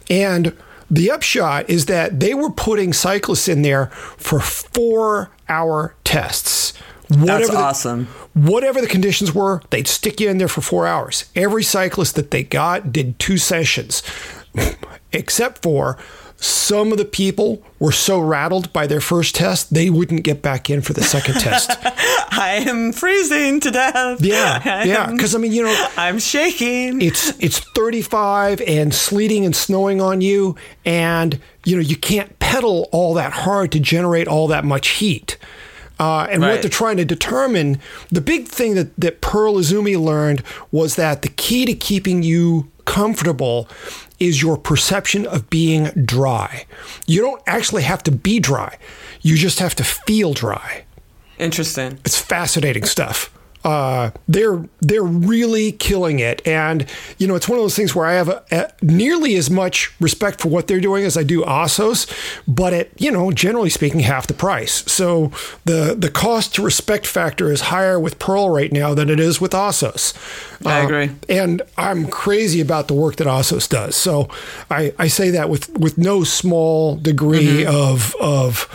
[0.10, 0.58] and
[0.92, 6.74] the upshot is that they were putting cyclists in there for four hour tests.
[7.10, 8.08] That's the- awesome.
[8.34, 11.26] whatever the conditions were, they'd stick you in there for four hours.
[11.36, 14.04] Every cyclist that they got did two sessions,
[15.14, 15.98] except for
[16.42, 20.72] some of the people were so rattled by their first test, they wouldn't get back
[20.72, 21.70] in for the second test.
[22.34, 24.22] I am freezing to death.
[24.22, 25.12] Yeah, I yeah.
[25.12, 27.00] Because I mean, you know, I'm shaking.
[27.02, 32.90] it's it's 35 and sleeting and snowing on you, and you know you can't pedal
[32.92, 35.38] all that hard to generate all that much heat.
[36.00, 40.42] Uh, and what they're trying to determine, the big thing that, that Pearl Izumi learned
[40.72, 43.70] was that the key to keeping you comfortable
[44.22, 46.66] is your perception of being dry.
[47.08, 48.78] You don't actually have to be dry,
[49.22, 50.84] you just have to feel dry
[51.40, 52.00] Interesting.
[52.06, 53.32] it's fascinating stuff.
[53.64, 56.86] Uh, they're they're really killing it, and
[57.18, 59.94] you know it's one of those things where I have a, a, nearly as much
[60.00, 62.08] respect for what they're doing as I do Assos,
[62.48, 64.84] but at you know generally speaking half the price.
[64.92, 65.32] So
[65.66, 69.40] the the cost to respect factor is higher with Pearl right now than it is
[69.40, 70.14] with Assos.
[70.66, 71.12] I agree.
[71.30, 73.96] and I'm crazy about the work that Assos does.
[73.96, 74.30] So
[74.70, 78.68] I, I say that with with no small degree of of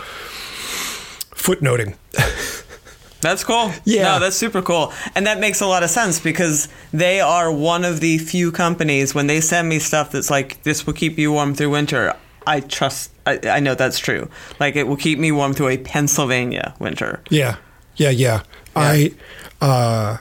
[1.35, 1.95] footnoting.
[3.27, 3.71] That's cool.
[3.83, 4.03] Yeah.
[4.03, 4.93] No, that's super cool.
[5.15, 9.13] And that makes a lot of sense because they are one of the few companies
[9.13, 12.15] when they send me stuff that's like, this will keep you warm through winter.
[12.45, 14.29] I trust, I, I know that's true.
[14.59, 17.21] Like, it will keep me warm through a Pennsylvania winter.
[17.29, 17.57] Yeah,
[17.97, 18.43] yeah, yeah.
[18.75, 19.13] I
[19.59, 20.17] uh,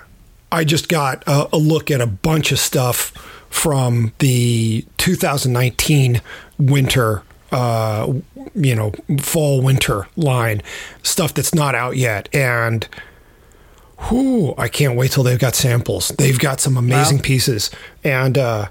[0.51, 3.11] I just got a, a look at a bunch of stuff
[3.51, 6.21] from the 2019
[6.59, 8.13] winter, uh,
[8.55, 10.63] you know, fall winter line
[11.03, 12.87] stuff that's not out yet, and.
[14.11, 16.09] Whoo, I can't wait till they've got samples.
[16.19, 17.23] They've got some amazing Wow.
[17.23, 17.71] pieces.
[18.05, 18.69] And uh,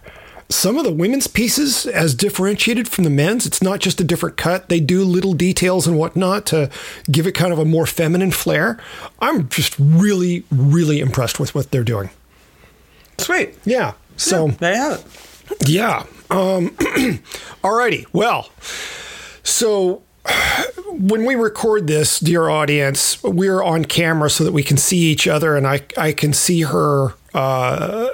[0.49, 4.38] some of the women's pieces, as differentiated from the men's, it's not just a different
[4.38, 4.69] cut.
[4.69, 6.69] They do little details and whatnot to
[7.11, 8.77] give it kind of a more feminine flair.
[9.19, 12.11] I'm just really, really impressed with what they're doing.
[13.17, 13.57] Sweet.
[13.65, 13.93] Yeah.
[14.17, 15.05] So, There you have it.
[15.65, 16.05] Yeah.
[16.29, 16.69] Um,
[17.63, 18.05] alrighty.
[18.13, 18.49] Well,
[19.43, 20.03] so
[20.91, 25.27] when we record this, dear audience, we're on camera so that we can see each
[25.27, 27.13] other, and I I can see her.
[27.34, 28.08] Uh,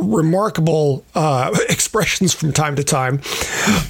[0.00, 3.20] remarkable uh, expressions from time to time.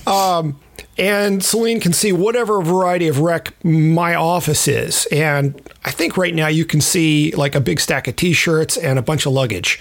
[0.07, 0.59] Um,
[0.97, 5.07] and Selene can see whatever variety of wreck my office is.
[5.13, 8.77] And I think right now you can see like a big stack of t shirts
[8.77, 9.81] and a bunch of luggage.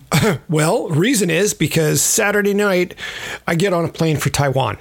[0.48, 2.94] well, reason is because Saturday night
[3.46, 4.78] I get on a plane for Taiwan.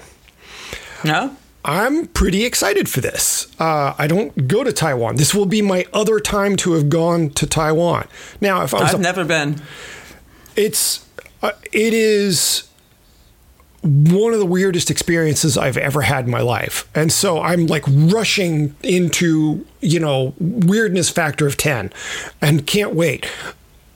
[1.04, 1.36] No?
[1.63, 3.47] I'm pretty excited for this.
[3.60, 5.17] Uh, I don't go to Taiwan.
[5.17, 8.08] This will be my other time to have gone to Taiwan.
[8.39, 9.62] Now, if I was I've a never been.
[10.56, 11.08] it's
[11.43, 12.67] uh, it is
[13.84, 16.88] one of the weirdest experiences I've ever had in my life.
[16.93, 21.91] And so I'm like rushing into, you know, weirdness factor of 10
[22.41, 23.28] and can't wait.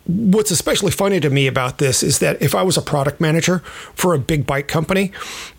[0.08, 3.60] What's especially funny to me about this is that if I was a product manager
[3.96, 5.12] for a big bike company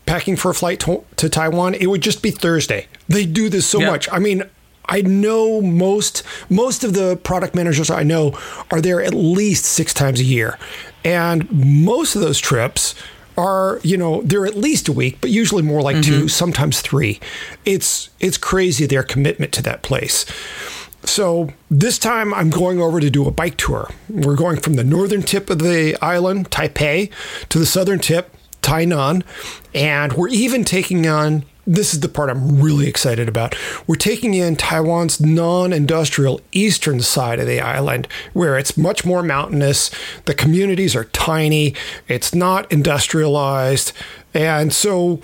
[0.06, 2.86] packing for a flight to, to Taiwan, it would just be Thursday.
[3.08, 3.90] They do this so Yeah.
[3.90, 4.08] much.
[4.12, 4.44] I mean,
[4.88, 8.38] I know most most of the product managers I know
[8.70, 10.58] are there at least 6 times a year.
[11.04, 12.94] And most of those trips
[13.36, 16.22] are, you know, they're at least a week, but usually more like mm-hmm.
[16.22, 17.20] 2, sometimes 3.
[17.64, 20.24] It's it's crazy their commitment to that place.
[21.06, 23.88] So this time I'm going over to do a bike tour.
[24.08, 27.10] We're going from the northern tip of the island, Taipei,
[27.48, 29.22] to the southern tip, Tainan,
[29.74, 33.56] and we're even taking on this is the part I'm really excited about.
[33.88, 39.22] We're taking in Taiwan's non industrial eastern side of the island, where it's much more
[39.22, 39.90] mountainous.
[40.26, 41.74] The communities are tiny,
[42.06, 43.92] it's not industrialized.
[44.32, 45.20] And so,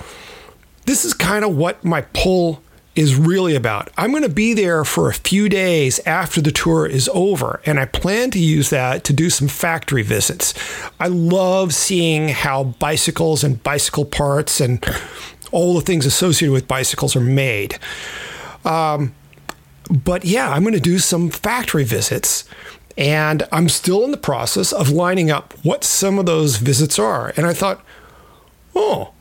[0.87, 2.61] this is kind of what my pull
[2.95, 3.91] is really about.
[3.97, 7.81] I'm going to be there for a few days after the tour is over, and
[7.81, 10.53] I plan to use that to do some factory visits.
[11.01, 14.85] I love seeing how bicycles and bicycle parts and
[15.53, 17.79] all the things associated with bicycles are made.
[18.65, 19.15] Um,
[19.91, 22.45] but yeah, I'm going to do some factory visits.
[22.99, 27.33] And I'm still in the process of lining up what some of those visits are.
[27.37, 27.83] And I thought,
[28.75, 29.13] oh,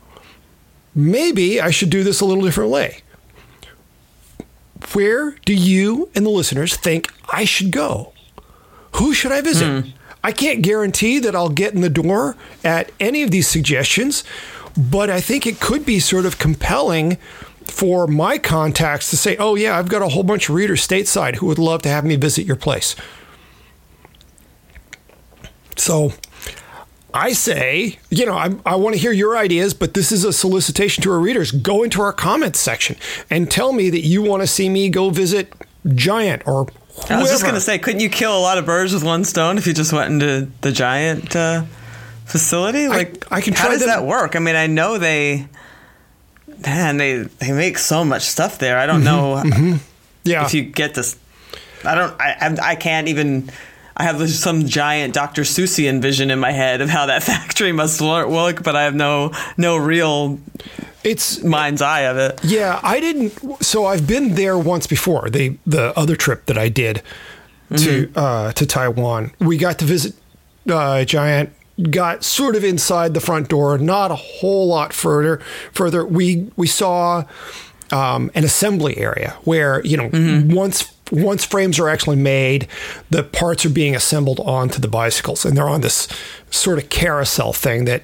[0.94, 2.98] maybe I should do this a little different way.
[4.94, 8.12] Where do you and the listeners think I should go?
[8.96, 9.84] Who should I visit?
[9.84, 9.90] Hmm.
[10.24, 14.22] I can't guarantee that I'll get in the door at any of these suggestions,
[14.76, 17.16] but I think it could be sort of compelling
[17.64, 21.36] for my contacts to say, oh, yeah, I've got a whole bunch of readers stateside
[21.36, 22.94] who would love to have me visit your place.
[25.76, 26.12] So
[27.14, 30.32] I say, you know, I, I want to hear your ideas, but this is a
[30.32, 31.50] solicitation to our readers.
[31.52, 32.96] Go into our comments section
[33.28, 35.52] and tell me that you want to see me go visit
[35.94, 37.14] Giant or whoever.
[37.14, 39.24] I was just going to say, couldn't you kill a lot of birds with one
[39.24, 41.64] stone if you just went into the Giant uh,
[42.24, 42.88] facility?
[42.88, 44.34] Like, I can how try does them- that work?
[44.36, 45.46] I mean, I know they,
[46.64, 48.78] man, they they make so much stuff there.
[48.78, 49.42] I don't know
[50.24, 50.46] yeah.
[50.46, 51.18] if you get this.
[51.84, 52.18] I don't.
[52.20, 53.50] I I, I can't even.
[53.96, 55.42] I have some giant Dr.
[55.42, 58.94] Seussian vision in my head of how that factory must lo- look, but I have
[58.94, 60.38] no no real
[61.04, 62.40] it's mind's eye of it.
[62.44, 63.32] Yeah, I didn't.
[63.62, 65.28] So I've been there once before.
[65.30, 67.02] The the other trip that I did
[67.76, 70.14] to uh, to Taiwan, we got to visit
[70.70, 71.50] uh, Giant.
[71.90, 75.40] Got sort of inside the front door, not a whole lot further.
[75.72, 77.24] Further, we we saw
[77.90, 80.10] um, an assembly area where you know
[80.54, 82.66] once once frames are actually made,
[83.10, 86.08] the parts are being assembled onto the bicycles, and they're on this
[86.50, 88.02] sort of carousel thing that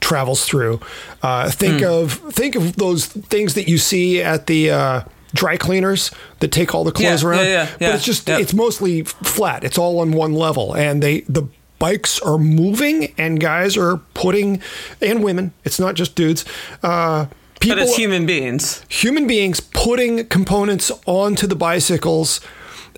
[0.00, 0.80] travels through.
[1.22, 5.00] Uh, think of think of those things that you see at the uh,
[5.34, 7.44] dry cleaners that take all the clothes Yeah, around.
[7.46, 9.64] yeah, yeah, But it's just it's mostly flat.
[9.64, 11.48] It's all on one level, and they the
[11.80, 14.62] bikes are moving, and guys are putting
[15.02, 15.52] and women.
[15.64, 16.44] It's not just dudes.
[16.82, 17.26] Uh,
[17.60, 18.84] people, But it's human beings.
[18.88, 22.40] human beings putting components onto the bicycles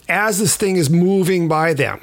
[0.08, 2.00] as this thing is moving by them.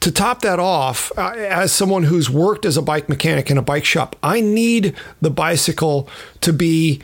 [0.00, 3.62] To top that off, uh, as someone who's worked as a bike mechanic in a
[3.62, 6.08] bike shop, I need the bicycle
[6.42, 7.00] to be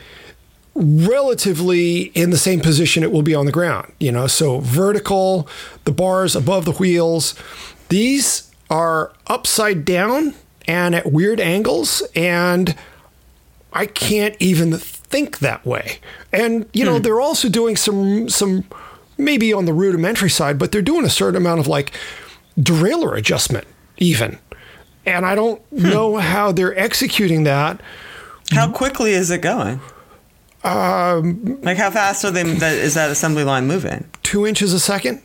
[0.74, 3.92] relatively in the same position it will be on the ground.
[3.98, 5.48] You know, so vertical,
[5.84, 7.34] the bars above the wheels.
[7.88, 10.34] These are upside down
[10.68, 12.76] and at weird angles, and
[13.72, 15.98] I can't even think that way.
[16.32, 18.64] And you know, they're also doing some some
[19.18, 21.92] maybe on the rudimentary side, but they're doing a certain amount of like
[22.58, 23.66] derailleur adjustment
[23.98, 24.38] even.
[25.04, 27.80] And I don't know how they're executing that.
[28.50, 29.80] How quickly is it going?
[30.64, 32.42] Um, like how fast are they?
[32.42, 34.08] That, is that assembly line moving?
[34.22, 35.20] Two inches a second.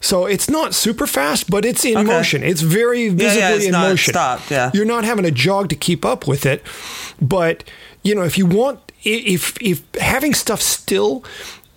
[0.00, 2.06] So it's not super fast, but it's in Okay.
[2.06, 2.42] motion.
[2.44, 4.12] It's very visibly yeah, it's in motion.
[4.12, 4.70] stopped, yeah.
[4.72, 6.62] You're not having a jog to keep up with it.
[7.20, 7.64] But
[8.04, 11.24] you know, if you want, if if having stuff still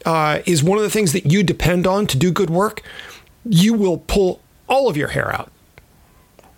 [0.06, 2.84] uh, is one of the things that you depend on to do good work,
[3.44, 5.52] you will pull all of your hair out.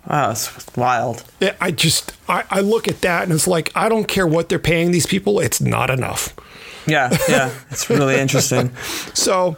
[0.08, 1.24] Wow, it's wild.
[1.40, 4.50] I- I just I, I look at that and it's like I don't care what
[4.50, 5.40] they're paying these people.
[5.40, 6.34] It's not enough.
[6.86, 8.70] Yeah, yeah, it's really interesting.
[9.14, 9.56] So,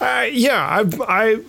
[0.00, 1.40] uh, yeah, I, I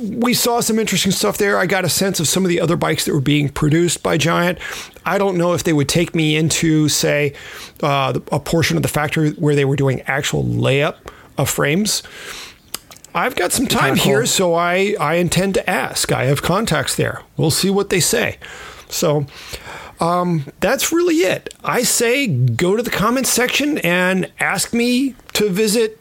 [0.00, 1.58] we saw some interesting stuff there.
[1.58, 4.16] I got a sense of some of the other bikes that were being produced by
[4.16, 4.58] Giant.
[5.04, 7.34] I don't know if they would take me into, say,
[7.82, 10.96] uh, a portion of the factory where they were doing actual layup
[11.36, 12.02] of frames.
[13.14, 14.04] I've got some time cool.
[14.04, 16.12] here, so I, I intend to ask.
[16.12, 17.22] I have contacts there.
[17.36, 18.38] We'll see what they say.
[18.88, 19.26] So
[20.00, 21.54] um, that's really it.
[21.64, 26.00] I say go to the comments section and ask me to visit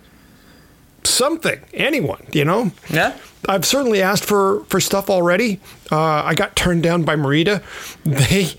[1.04, 2.72] something, anyone, you know?
[2.90, 3.18] Yeah.
[3.48, 5.60] I've certainly asked for, for stuff already.
[5.92, 7.62] Uh, I got turned down by Merida.
[8.04, 8.50] They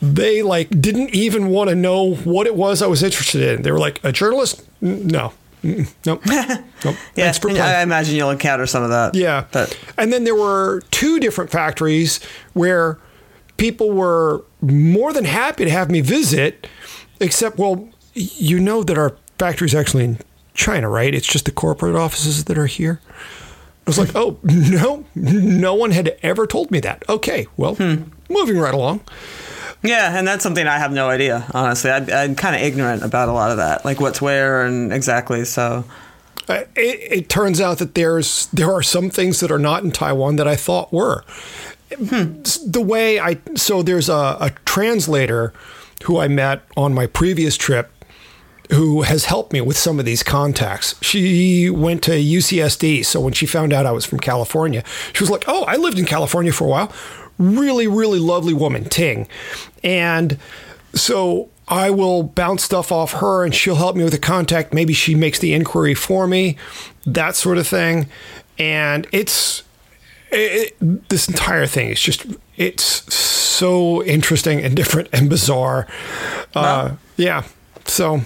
[0.00, 3.62] they like didn't even want to know what it was I was interested in.
[3.62, 4.64] They were like, a journalist?
[4.80, 5.32] No.
[5.64, 5.92] Mm-mm.
[6.06, 6.22] Nope.
[6.84, 6.96] nope.
[7.16, 7.32] Yeah.
[7.64, 9.16] I imagine you'll encounter some of that.
[9.16, 9.46] Yeah.
[9.50, 12.20] but and then there were two different factories
[12.52, 12.98] where
[13.56, 16.66] people were more than happy to have me visit,
[17.20, 20.18] except, well, you know that our factory's actually in
[20.54, 21.14] China, right?
[21.14, 23.00] It's just the corporate offices that are here.
[23.86, 27.04] I was like, oh, no, no one had ever told me that.
[27.08, 27.76] Okay, well,
[28.28, 29.00] moving right along.
[29.82, 31.46] yeah, and that's something I have no idea.
[31.54, 34.92] Honestly, I, I'm kind of ignorant about a lot of that, like what's where and
[34.92, 35.44] exactly.
[35.44, 35.84] So
[36.48, 39.90] Uh, it, it turns out that there's there are some things that are not in
[39.92, 41.22] Taiwan that I thought were.
[41.96, 42.42] Hmm.
[42.66, 45.52] The way I so there's a, a translator
[46.04, 47.90] who I met on my previous trip
[48.70, 50.94] who has helped me with some of these contacts.
[51.00, 55.30] She went to UCSD, so when she found out I was from California, she was
[55.30, 56.92] like, "Oh, I lived in California for a while."
[57.38, 59.28] Really, really lovely woman, Ting,
[59.82, 60.38] and
[60.94, 64.74] so I will bounce stuff off her, and she'll help me with a contact.
[64.74, 66.56] Maybe she makes the inquiry for me,
[67.06, 68.08] that sort of thing,
[68.58, 69.62] and it's
[70.30, 75.86] it, it- this entire thing is just it's so interesting and different and bizarre.
[76.54, 77.44] Uh, yeah,
[77.84, 78.20] so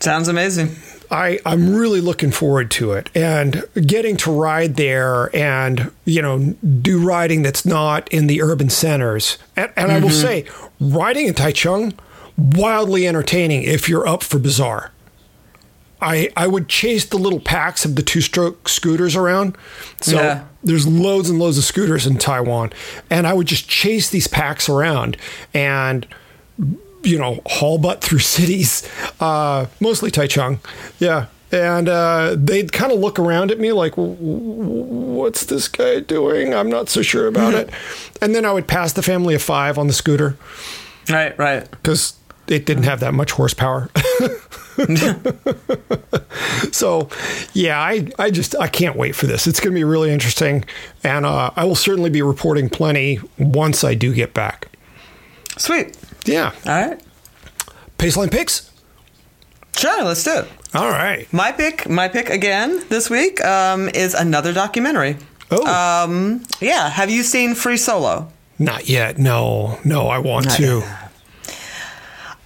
[0.00, 0.76] sounds amazing.
[1.10, 6.54] I, I'm really looking forward to it and getting to ride there and, you know,
[6.82, 9.38] do riding that's not in the urban centers.
[9.56, 10.44] And, and I will say,
[10.78, 11.94] riding in Taichung,
[12.36, 14.92] wildly entertaining if you're up for bizarre.
[16.00, 19.56] I, I would chase the little packs of the two stroke scooters around.
[20.00, 20.44] So Yeah.
[20.62, 22.72] there's loads and loads of scooters in Taiwan.
[23.10, 25.16] And I would just chase these packs around
[25.52, 26.06] and,
[27.02, 28.88] you know, haul butt through cities,
[29.20, 30.58] uh, mostly Taichung.
[30.98, 31.26] Yeah.
[31.50, 34.82] And uh, they'd kind of look around at me like, "W- w-
[35.16, 36.52] what's this guy doing?
[36.52, 37.70] I'm not so sure about it.
[38.20, 40.36] And then I would pass the family of five on the scooter
[41.08, 41.68] Right, right.
[41.70, 42.12] because
[42.48, 43.88] it didn't have that much horsepower.
[46.72, 47.08] so,
[47.52, 49.46] yeah, I, I just I can't wait for this.
[49.46, 50.64] It's going to be really interesting,
[51.04, 54.68] and uh, I will certainly be reporting plenty once I do get back.
[55.56, 55.96] Sweet.
[56.24, 57.00] Yeah, All right.
[57.98, 58.70] Paceline picks.
[59.76, 60.48] Sure, let's do it.
[60.74, 61.30] All right.
[61.32, 65.16] My pick, my pick again this week um, is another documentary.
[65.50, 68.30] Oh, Um, yeah, have you seen Free Solo?
[68.60, 69.18] not yet.
[69.18, 70.82] No, no, I want to.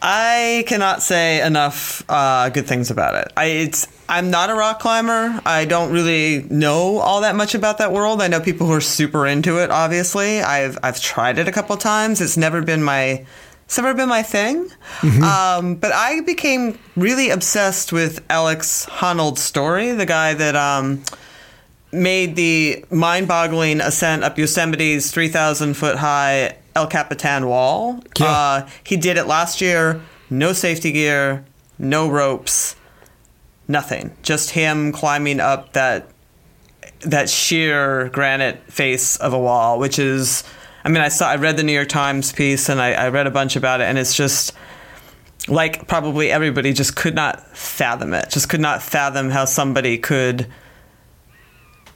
[0.04, 3.32] I cannot say enough uh, good things about it.
[3.36, 5.40] I, it's I'm not a rock climber.
[5.46, 8.20] I don't really know all that much about that world.
[8.20, 9.70] I know people who are super into it.
[9.70, 12.20] Obviously, I've I've tried it a couple times.
[12.20, 13.24] It's never been my
[13.64, 14.68] it's never been my thing.
[15.22, 20.56] Um, but I became really obsessed with Alex Honnold's story, the guy that.
[20.56, 21.04] Um,
[21.94, 28.02] made the mind-boggling ascent up Yosemite's 3,000 foot high El Capitan wall.
[28.18, 28.26] Yeah.
[28.26, 30.00] Uh, he did it last year.
[30.30, 31.44] No safety gear,
[31.78, 32.74] no ropes,
[33.68, 34.16] nothing.
[34.22, 36.08] Just him climbing up that
[37.00, 40.44] that sheer granite face of a wall, which is.
[40.84, 41.28] I mean, I saw.
[41.28, 43.84] I read the New York Times piece, and I, I read a bunch about it,
[43.84, 44.54] and it's just
[45.48, 48.30] like probably everybody just could not fathom it.
[48.30, 50.46] Just could not fathom how somebody could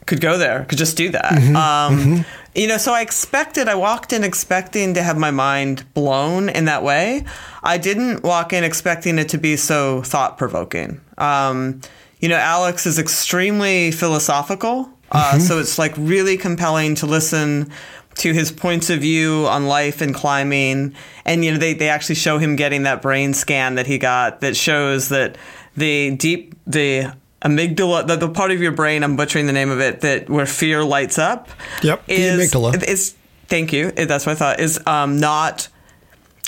[0.07, 1.33] could go there, could just do that.
[1.57, 2.25] um,
[2.57, 6.65] You know, so I expected, I walked in expecting to have my mind blown in
[6.65, 7.27] that way.
[7.63, 11.03] I didn't walk in expecting it to be so thought provoking.
[11.19, 11.83] Um,
[12.19, 14.91] you know, Alex is extremely philosophical.
[15.13, 17.71] Uh, So it's like really compelling to listen
[18.17, 20.95] to his points of view on life and climbing.
[21.27, 24.41] And, you know, they, they actually show him getting that brain scan that he got
[24.41, 25.37] that shows that
[25.77, 29.81] the deep, the amygdala, the, the part of your brain, I'm butchering the name of
[29.81, 31.49] it, that where fear lights up.
[31.83, 32.83] Yep, the is, amygdala.
[32.85, 33.15] Is,
[33.47, 33.91] thank you.
[33.93, 34.61] That's what I thought.
[34.61, 35.69] Is um, not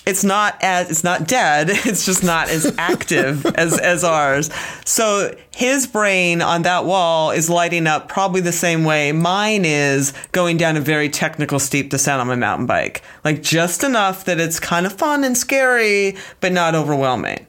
[0.09, 4.51] it's not as it's not dead it's just not as active as as ours
[4.85, 10.15] so his brain on that wall is lighting up probably the same way mine is
[10.33, 14.41] going down a very technical steep descent on my mountain bike like just enough that
[14.41, 17.47] it's kind of fun and scary but not overwhelming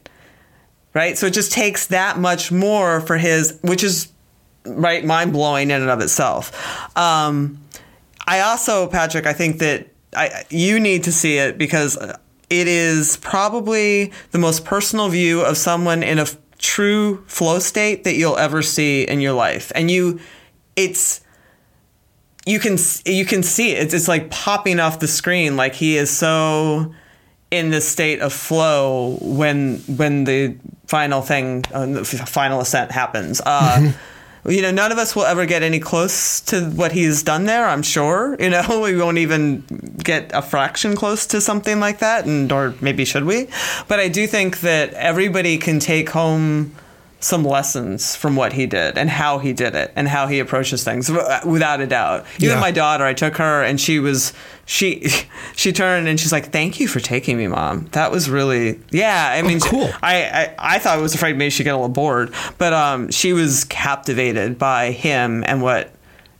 [0.93, 4.11] right so it just takes that much more for his which is
[4.65, 7.59] right mind blowing in and of itself um,
[8.29, 11.97] I also, Patrick, I think that I, you need to see it because
[12.51, 18.03] it is probably the most personal view of someone in a f- true flow state
[18.03, 19.71] that you'll ever see in your life.
[19.73, 20.19] And you,
[20.75, 21.21] it's,
[22.45, 23.81] you can you can see it.
[23.85, 25.57] It's, it's like popping off the screen.
[25.57, 26.93] Like he is so
[27.51, 30.55] in this state of flow when when the
[30.87, 33.41] final thing, uh, the final ascent happens.
[33.45, 33.91] Uh,
[34.47, 37.67] You know, none of us will ever get any close to what he's done there.
[37.67, 38.37] I'm sure.
[38.39, 39.63] You know, we won't even
[40.01, 43.47] get a fraction close to something like that, and or maybe should we?
[43.87, 46.73] But I do think that everybody can take home
[47.21, 50.83] some lessons from what he did and how he did it and how he approaches
[50.85, 51.09] things
[51.45, 52.25] without a doubt.
[52.37, 52.59] Even Yeah.
[52.61, 54.31] my daughter, I took her and she was
[54.65, 55.09] she
[55.55, 57.87] she turned and she's like, "Thank you for taking me, mom.
[57.91, 59.89] That was really yeah." I mean, cool.
[60.01, 60.23] I,
[60.57, 63.33] I I thought I was afraid maybe she'd get a little bored, but um, she
[63.33, 65.91] was captivated by him and what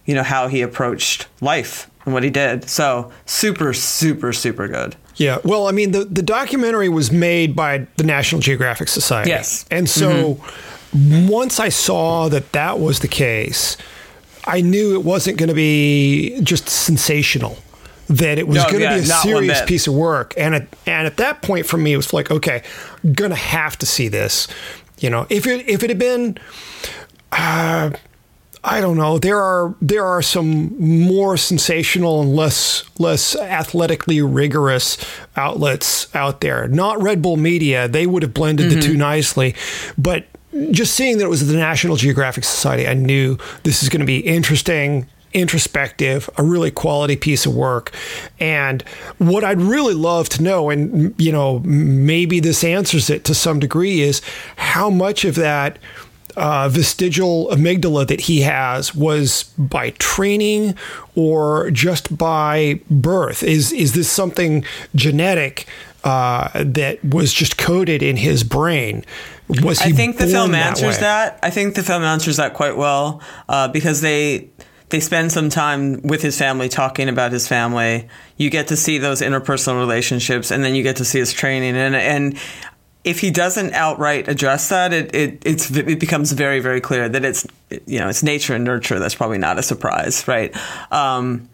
[0.06, 2.70] you know how he approached life and what he did.
[2.70, 4.96] So super super super good.
[5.19, 5.39] Yeah.
[5.43, 9.29] Well, I mean, the, the documentary was made by the National Geographic Society.
[9.29, 9.65] Yes.
[9.69, 10.41] And so
[10.93, 13.77] once I saw that that was the case,
[14.45, 17.58] I knew it wasn't going to be just sensational.
[18.08, 20.67] That it was No, going to yeah, be a serious piece of work, and at,
[20.88, 22.63] and at that point for me, it was like, okay,
[23.03, 24.47] I'm gonna have to see this.
[24.97, 26.39] You know, if it if it had been
[27.32, 27.91] uh,
[28.64, 29.18] I don't know.
[29.18, 34.97] There are there are some more sensational and less less athletically rigorous
[35.38, 36.68] outlets out there.
[36.68, 38.99] Not Red Bull Media; they would have blended the two mm-hmm.
[38.99, 39.55] nicely.
[39.97, 40.26] But
[40.72, 44.05] just seeing that it was the National Geographic Society, I knew this is going to
[44.05, 47.93] be interesting, introspective, a really quality piece of work.
[48.39, 48.82] And
[49.20, 53.60] what I'd really love to know, and you know, maybe this answers it to some
[53.60, 54.22] degree, is
[54.57, 55.80] how much of that
[56.36, 60.75] uh, vestigial amygdala that he has was by training
[61.15, 63.43] or just by birth?
[63.43, 64.63] Is is this something
[64.95, 65.67] genetic
[66.03, 69.05] uh, that was just coded in his brain?
[69.49, 71.01] Was he I think the film that answers way?
[71.01, 71.39] that.
[71.41, 74.49] I think the film answers that quite well uh, because they
[74.89, 78.07] they spend some time with his family talking about his family.
[78.38, 81.75] You get to see those interpersonal relationships, and then you get to see his training.
[81.75, 82.39] And and
[83.04, 87.47] if he doesn't outright address that, it, it it becomes very very clear that it's
[87.86, 89.00] you know it's nature and nurture.
[89.00, 90.56] That's probably not a surprise, right?
[90.91, 91.50] Um,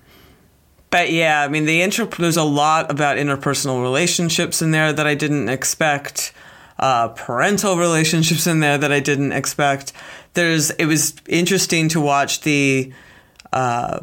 [0.90, 2.06] but yeah, I mean, the intro.
[2.06, 6.34] There's a lot about interpersonal relationships in there that I didn't expect.
[6.78, 9.94] Uh, parental relationships in there that I didn't expect.
[10.34, 10.72] There's.
[10.72, 12.92] It was interesting to watch the
[13.54, 14.02] uh,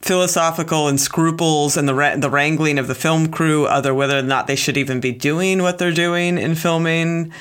[0.00, 4.22] philosophical and scruples and the ra- the wrangling of the film crew, other whether or
[4.22, 7.32] not they should even be doing what they're doing in filming.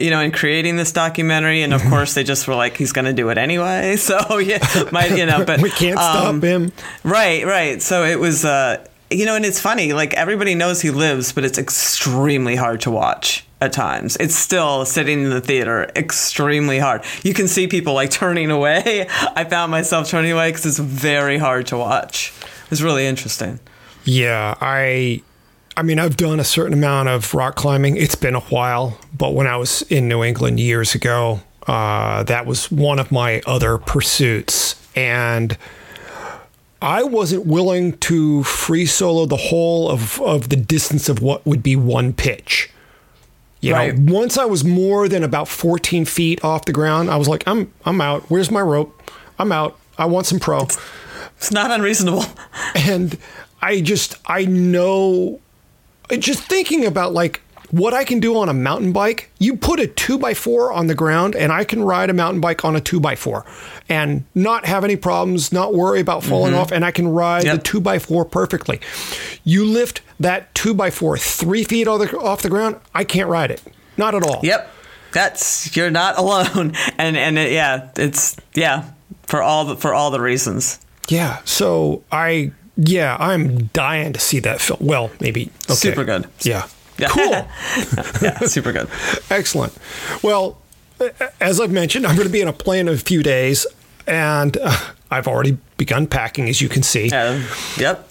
[0.00, 3.06] You know, in creating this documentary, and of course they just were like, "He's going
[3.06, 6.72] to do it anyway." So yeah, my you know, but we can't um, stop him.
[7.02, 7.82] Right, right.
[7.82, 9.92] So it was, uh, you know, and it's funny.
[9.92, 14.16] Like everybody knows he lives, but it's extremely hard to watch at times.
[14.18, 17.04] It's still sitting in the theater extremely hard.
[17.22, 19.08] You can see people like turning away.
[19.34, 22.32] I found myself turning away because it's very hard to watch.
[22.70, 23.58] It's really interesting.
[24.04, 25.22] Yeah, I
[25.76, 27.96] I mean, I've done a certain amount of rock climbing.
[27.96, 32.46] It's been a while, but when I was in New England years ago, uh, that
[32.46, 34.74] was one of my other pursuits.
[34.96, 35.56] And
[36.82, 41.62] I wasn't willing to free solo the whole of, of the distance of what would
[41.62, 42.70] be one pitch.
[43.60, 43.96] You Right.
[43.98, 47.42] know, once I was more than about 14 feet off the ground, I was like,
[47.46, 48.22] I'm I'm out.
[48.30, 49.02] Where's my rope?
[49.38, 49.76] I'm out.
[49.96, 50.66] I want some pro.
[51.36, 52.24] It's not unreasonable.
[52.76, 53.16] and
[53.60, 55.40] I just I know
[56.18, 57.40] just thinking about like
[57.70, 59.30] what I can do on a mountain bike.
[59.38, 62.40] You put a two by four on the ground, and I can ride a mountain
[62.40, 63.44] bike on a two by four,
[63.88, 66.60] and not have any problems, not worry about falling mm-hmm.
[66.62, 67.56] off, and I can ride Yep.
[67.56, 68.80] the two by four perfectly.
[69.44, 73.28] You lift that two by four three feet off the, off the ground, I can't
[73.28, 73.62] ride it,
[73.96, 74.40] not at all.
[74.42, 74.74] Yep.
[75.12, 76.74] That's you're not alone.
[76.98, 78.90] And and it, yeah, it's yeah,
[79.24, 80.78] for all the for all the reasons.
[81.08, 81.40] Yeah.
[81.44, 84.80] So I yeah I'm dying to see that film.
[84.82, 85.74] Well, maybe okay.
[85.74, 86.28] Super good.
[86.42, 86.66] Yeah.
[87.08, 87.46] Cool.
[88.22, 88.88] Yeah, super good.
[89.30, 89.76] Excellent.
[90.22, 90.58] Well,
[91.40, 93.66] as I've mentioned, I'm going to be in a plane in a few days,
[94.06, 94.76] and uh,
[95.10, 97.10] I've already begun packing, as you can see.
[97.10, 97.40] Uh,
[97.76, 98.08] yep.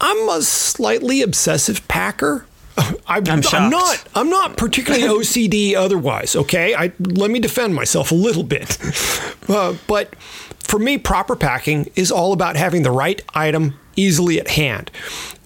[0.00, 2.46] I'm a slightly obsessive packer.
[3.06, 3.70] I'm, I'm shocked.
[3.70, 4.04] not.
[4.14, 6.34] I'm not particularly OCD otherwise.
[6.36, 8.78] Okay, I let me defend myself a little bit.
[9.48, 10.12] Uh, but
[10.58, 14.90] for me, proper packing is all about having the right item easily at hand.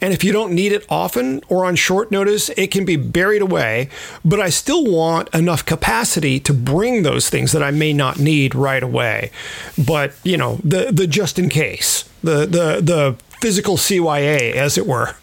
[0.01, 3.43] And if you don't need it often or on short notice, it can be buried
[3.43, 3.89] away.
[4.25, 8.55] But I still want enough capacity to bring those things that I may not need
[8.55, 9.31] right away.
[9.79, 14.87] But you know, the the just in case, the the the physical CYA, as it
[14.87, 15.15] were.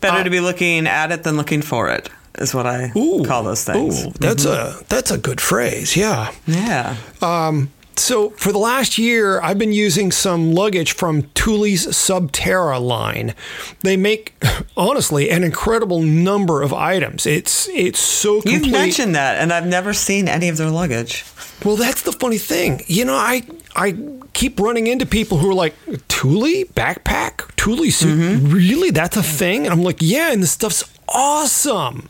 [0.00, 3.44] Better uh, to be looking at it than looking for it is what I call
[3.44, 4.04] those things.
[4.04, 4.82] Ooh, that's mm-hmm.
[4.82, 5.96] a that's a good phrase.
[5.96, 6.32] Yeah.
[6.46, 6.96] Yeah.
[7.22, 13.34] Um, So for the last year, I've been using some luggage from Thule's Subterra line.
[13.82, 14.34] They make,
[14.76, 17.26] honestly, an incredible number of items.
[17.26, 18.64] It's it's so complete.
[18.64, 21.24] You've mentioned that, and I've never seen any of their luggage.
[21.64, 22.82] Well, that's the funny thing.
[22.86, 23.42] You know, I
[23.76, 23.96] I
[24.34, 25.74] keep running into people who are like,
[26.08, 28.52] Thule backpack, Thule suit, mm-hmm.
[28.52, 28.90] really?
[28.90, 29.64] That's a thing?
[29.64, 32.08] And I'm like, yeah, and this stuff's awesome.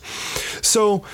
[0.63, 1.05] So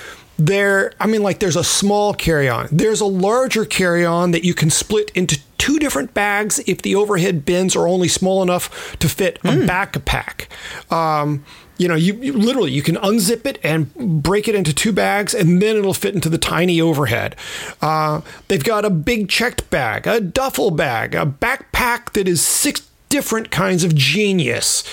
[0.41, 2.69] there, I mean, like, there's a small carry-on.
[2.73, 7.45] There's a larger carry-on that you can split into two different bags if the overhead
[7.45, 10.47] bins are only small enough to fit a backpack.
[10.91, 11.45] Um,
[11.77, 15.35] you know, you, you literally you can unzip it and break it into two bags,
[15.35, 17.37] and then it'll fit into the tiny overhead.
[17.81, 22.87] Uh, they've got a big checked bag, a duffel bag, a backpack that is six
[23.09, 24.85] different kinds of genius.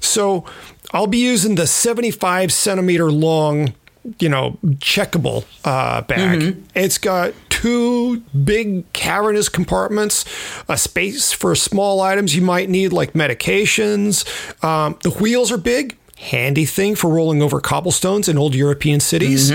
[0.00, 0.44] So
[0.92, 3.74] I'll be using the 75 centimeter long,
[4.18, 6.40] you know, checkable uh, bag.
[6.74, 10.24] It's got two big cavernous compartments,
[10.68, 14.24] a space for small items you might need, like medications.
[14.62, 15.96] Um, the wheels are big.
[16.16, 19.50] Handy thing for rolling over cobblestones in old European cities.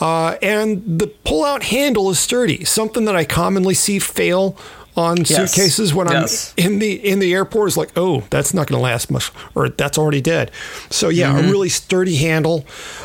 [0.00, 4.56] Uh, and the pull out handle is sturdy, something that I commonly see fail
[4.96, 6.54] on suitcases when Yes.
[6.56, 9.30] I'm in the in the airport is like, oh, that's not going to last much,
[9.54, 10.50] or that's already dead.
[10.90, 12.64] So yeah, a really sturdy handle,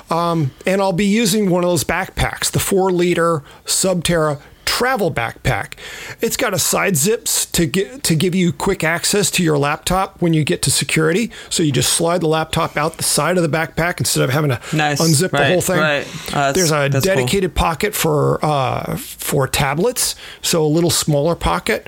[0.10, 4.40] um, and I'll be using one of those backpacks, the four liter Subterra
[4.80, 5.74] travel backpack.
[6.22, 10.22] It's got a side zips to get to give you quick access to your laptop
[10.22, 11.32] when you get to security.
[11.50, 14.52] So you just slide the laptop out the side of the backpack instead of having
[14.52, 15.02] to Nice.
[15.02, 15.80] unzip the whole thing.
[15.80, 16.08] right.
[16.34, 17.16] Uh, There's a that's cool.
[17.16, 21.86] dedicated pocket for uh, for tablets, so a little smaller pocket.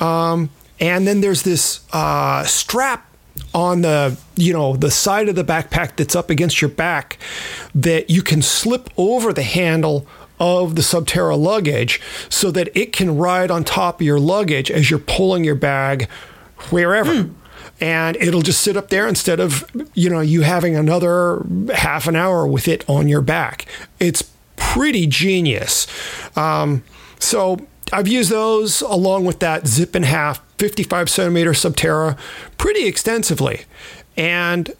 [0.00, 0.48] Um,
[0.80, 3.06] and then there's this uh, strap
[3.54, 7.18] on the you know the side of the backpack that's up against your back
[7.74, 10.06] that you can slip over the handle
[10.42, 14.90] of the Subterra luggage so that it can ride on top of your luggage as
[14.90, 16.08] you're pulling your bag
[16.70, 17.30] wherever.
[17.80, 19.64] And it'll just sit up there instead of,
[19.94, 23.66] you know, you having another half an hour with it on your back.
[24.00, 25.86] It's pretty genius.
[26.36, 26.82] Um,
[27.20, 27.58] so
[27.92, 32.18] I've used those along with that zip in half 55 centimeter Subterra
[32.58, 33.62] pretty extensively.
[34.16, 34.72] And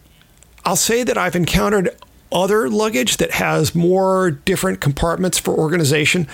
[0.64, 1.90] I'll say that I've encountered
[2.32, 6.26] other luggage that has more different compartments for organization.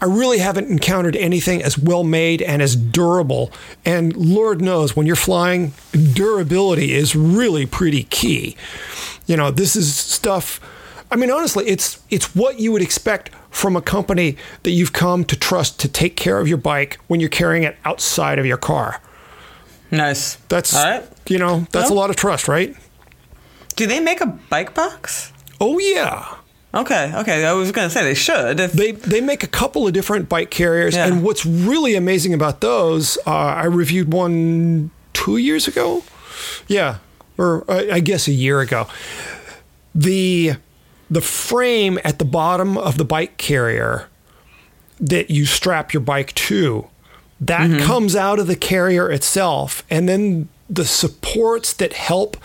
[0.00, 3.52] I really haven't encountered anything as well made and as durable.
[3.84, 8.56] And Lord knows when you're flying, durability is really pretty key.
[9.26, 10.60] You know, this is stuff
[11.10, 15.24] I mean honestly, it's it's what you would expect from a company that you've come
[15.26, 18.56] to trust to take care of your bike when you're carrying it outside of your
[18.56, 19.00] car.
[19.90, 20.36] Nice.
[20.48, 21.04] That's all right.
[21.28, 22.74] you know, that's a lot of trust, right?
[23.76, 25.32] Do they make a bike box?
[25.64, 26.26] Oh yeah.
[26.74, 27.44] Okay, okay.
[27.44, 28.58] I was gonna say they should.
[28.58, 31.06] If, They they make a couple of different bike carriers, Yeah.
[31.06, 36.02] and what's really amazing about those, uh, I reviewed one two years ago,
[36.66, 36.96] yeah,
[37.38, 38.86] or I I guess a year ago.
[39.94, 40.54] The
[41.10, 44.08] the frame at the bottom of the bike carrier
[44.98, 46.86] that you strap your bike to,
[47.40, 52.36] that comes out of the carrier itself, and then the supports that help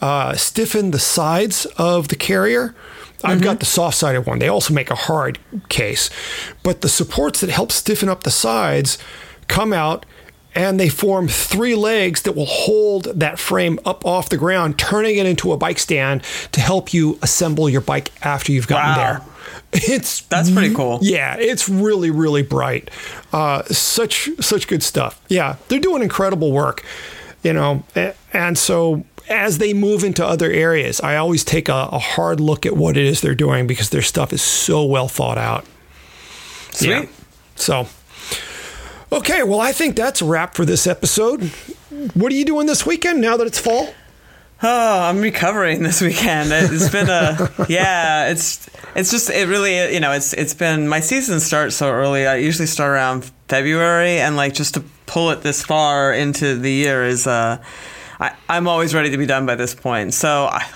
[0.00, 2.74] uh, stiffen the sides of the carrier.
[3.24, 4.38] I've got the soft sided one.
[4.38, 6.08] They also make a hard case,
[6.62, 8.96] but the supports that help stiffen up the sides
[9.48, 10.06] come out
[10.54, 15.18] and they form three legs that will hold that frame up off the ground, turning
[15.18, 16.22] it into a bike stand
[16.52, 18.96] to help you assemble your bike after you've gotten Wow.
[19.04, 19.20] there.
[19.72, 20.98] It's That's pretty cool.
[21.02, 22.90] yeah, it's really really bright.
[23.32, 25.20] Uh, such such good stuff.
[25.28, 26.84] Yeah, they're doing incredible work.
[27.42, 27.82] You know,
[28.32, 32.66] and so as they move into other areas, I always take a, a hard look
[32.66, 35.64] at what it is they're doing because their stuff is so well thought out.
[36.72, 36.88] Sweet.
[36.88, 37.06] Yeah.
[37.56, 37.88] So,
[39.12, 41.44] okay, well, I think that's a wrap for this episode.
[42.14, 43.92] What are you doing this weekend now that it's fall?
[44.60, 46.50] Oh, I'm recovering this weekend.
[46.52, 48.28] It's been a yeah.
[48.30, 52.26] It's it's just it really you know it's it's been my season starts so early.
[52.26, 56.72] I usually start around February, and like just to pull it this far into the
[56.72, 57.62] year is uh,
[58.20, 60.14] I I'm always ready to be done by this point.
[60.14, 60.46] So.
[60.50, 60.66] I,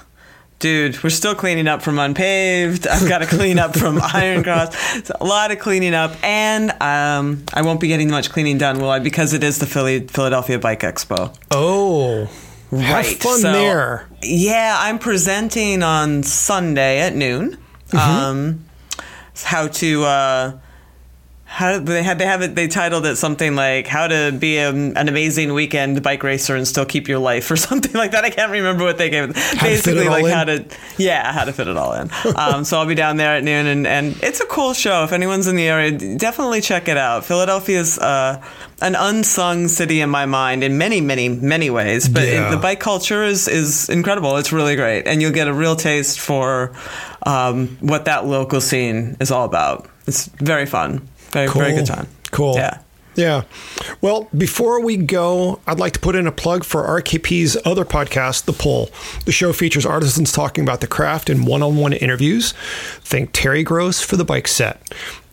[0.58, 2.86] Dude, we're still cleaning up from unpaved.
[2.86, 4.96] I've got to clean up from Iron Cross.
[4.96, 8.78] It's a lot of cleaning up, and um, I won't be getting much cleaning done,
[8.78, 9.00] will I?
[9.00, 11.36] Because it is the Philly Philadelphia Bike Expo.
[11.50, 12.30] Oh,
[12.70, 12.82] Right.
[12.84, 14.06] have fun so- there.
[14.22, 17.58] Yeah, I'm presenting on Sunday at noon.
[17.88, 17.96] Mm-hmm.
[17.98, 18.64] Um,
[19.42, 20.58] how to uh,
[21.54, 24.70] how they had they have it they titled it something like how to be a,
[24.70, 28.24] an amazing weekend bike racer and still keep your life or something like that.
[28.24, 29.36] I can't remember what they gave it.
[29.36, 30.30] fit Basically, it like in?
[30.30, 30.64] how to
[30.96, 32.08] yeah how to fit it all in.
[32.36, 35.04] um, so I'll be down there at noon and and it's a cool show.
[35.04, 37.24] If anyone's in the area, definitely check it out.
[37.26, 38.42] Philadelphia's uh,
[38.80, 42.50] an unsung city in my mind in many many many ways, but Yeah.
[42.50, 44.38] the bike culture is is incredible.
[44.38, 46.72] It's really great, and you'll get a real taste for
[47.26, 49.86] um, what that local scene is all about.
[50.06, 52.08] It's very fun, very very good time.
[52.30, 52.54] Cool.
[52.54, 52.78] Yeah.
[53.14, 53.42] Yeah.
[54.00, 58.46] Well, before we go, I'd like to put in a plug for RKP's other podcast,
[58.46, 58.88] The Pull.
[59.26, 62.52] The show features artisans talking about the craft in one on one interviews.
[63.02, 64.80] Think Terry Gross for the bike set.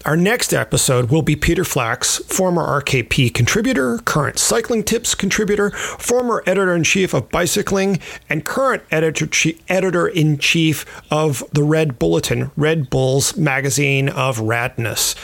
[0.05, 6.41] Our next episode will be Peter Flax, former RKP contributor, current cycling tips contributor, former
[6.45, 9.27] editor in chief of Bicycling, and current editor
[9.67, 15.15] editor in chief of the Red Bulletin, Red Bull's magazine of radness.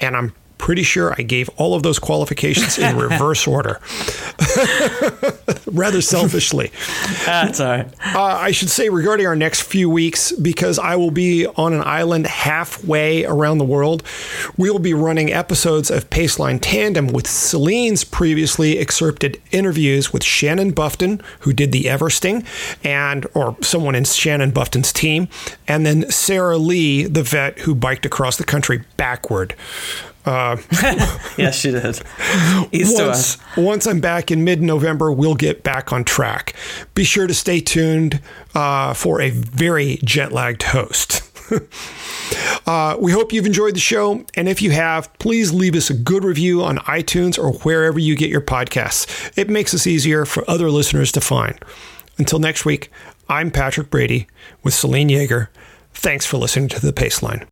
[0.00, 3.80] And I'm pretty sure I gave all of those qualifications in reverse order,
[5.66, 6.72] rather selfishly.
[7.24, 7.86] That's all right.
[8.14, 11.82] Uh, I should say regarding our next few weeks, because I will be on an
[11.82, 14.02] island halfway around the world,
[14.56, 20.72] we will be running episodes of Paceline Tandem with Selene's previously excerpted interviews with Shannon
[20.72, 22.44] Buffton, who did the Everesting,
[22.84, 25.28] and or someone in Shannon Buffton's team,
[25.68, 29.54] and then Sarah Lee, the vet who biked across the country backward.
[30.26, 30.56] Uh,
[31.38, 32.00] Yes, she did.
[32.72, 36.54] East once, once I'm back in mid November, we'll get back on track.
[36.94, 38.20] Be sure to stay tuned
[38.54, 41.22] uh, for a very jet lagged host.
[42.66, 44.24] uh, we hope you've enjoyed the show.
[44.34, 48.16] And if you have, please leave us a good review on iTunes or wherever you
[48.16, 49.32] get your podcasts.
[49.38, 51.58] It makes us easier for other listeners to find.
[52.18, 52.90] Until next week,
[53.28, 54.26] I'm Patrick Brady
[54.62, 55.48] with Selene Yeager.
[55.92, 57.46] Thanks for listening to The Paceline.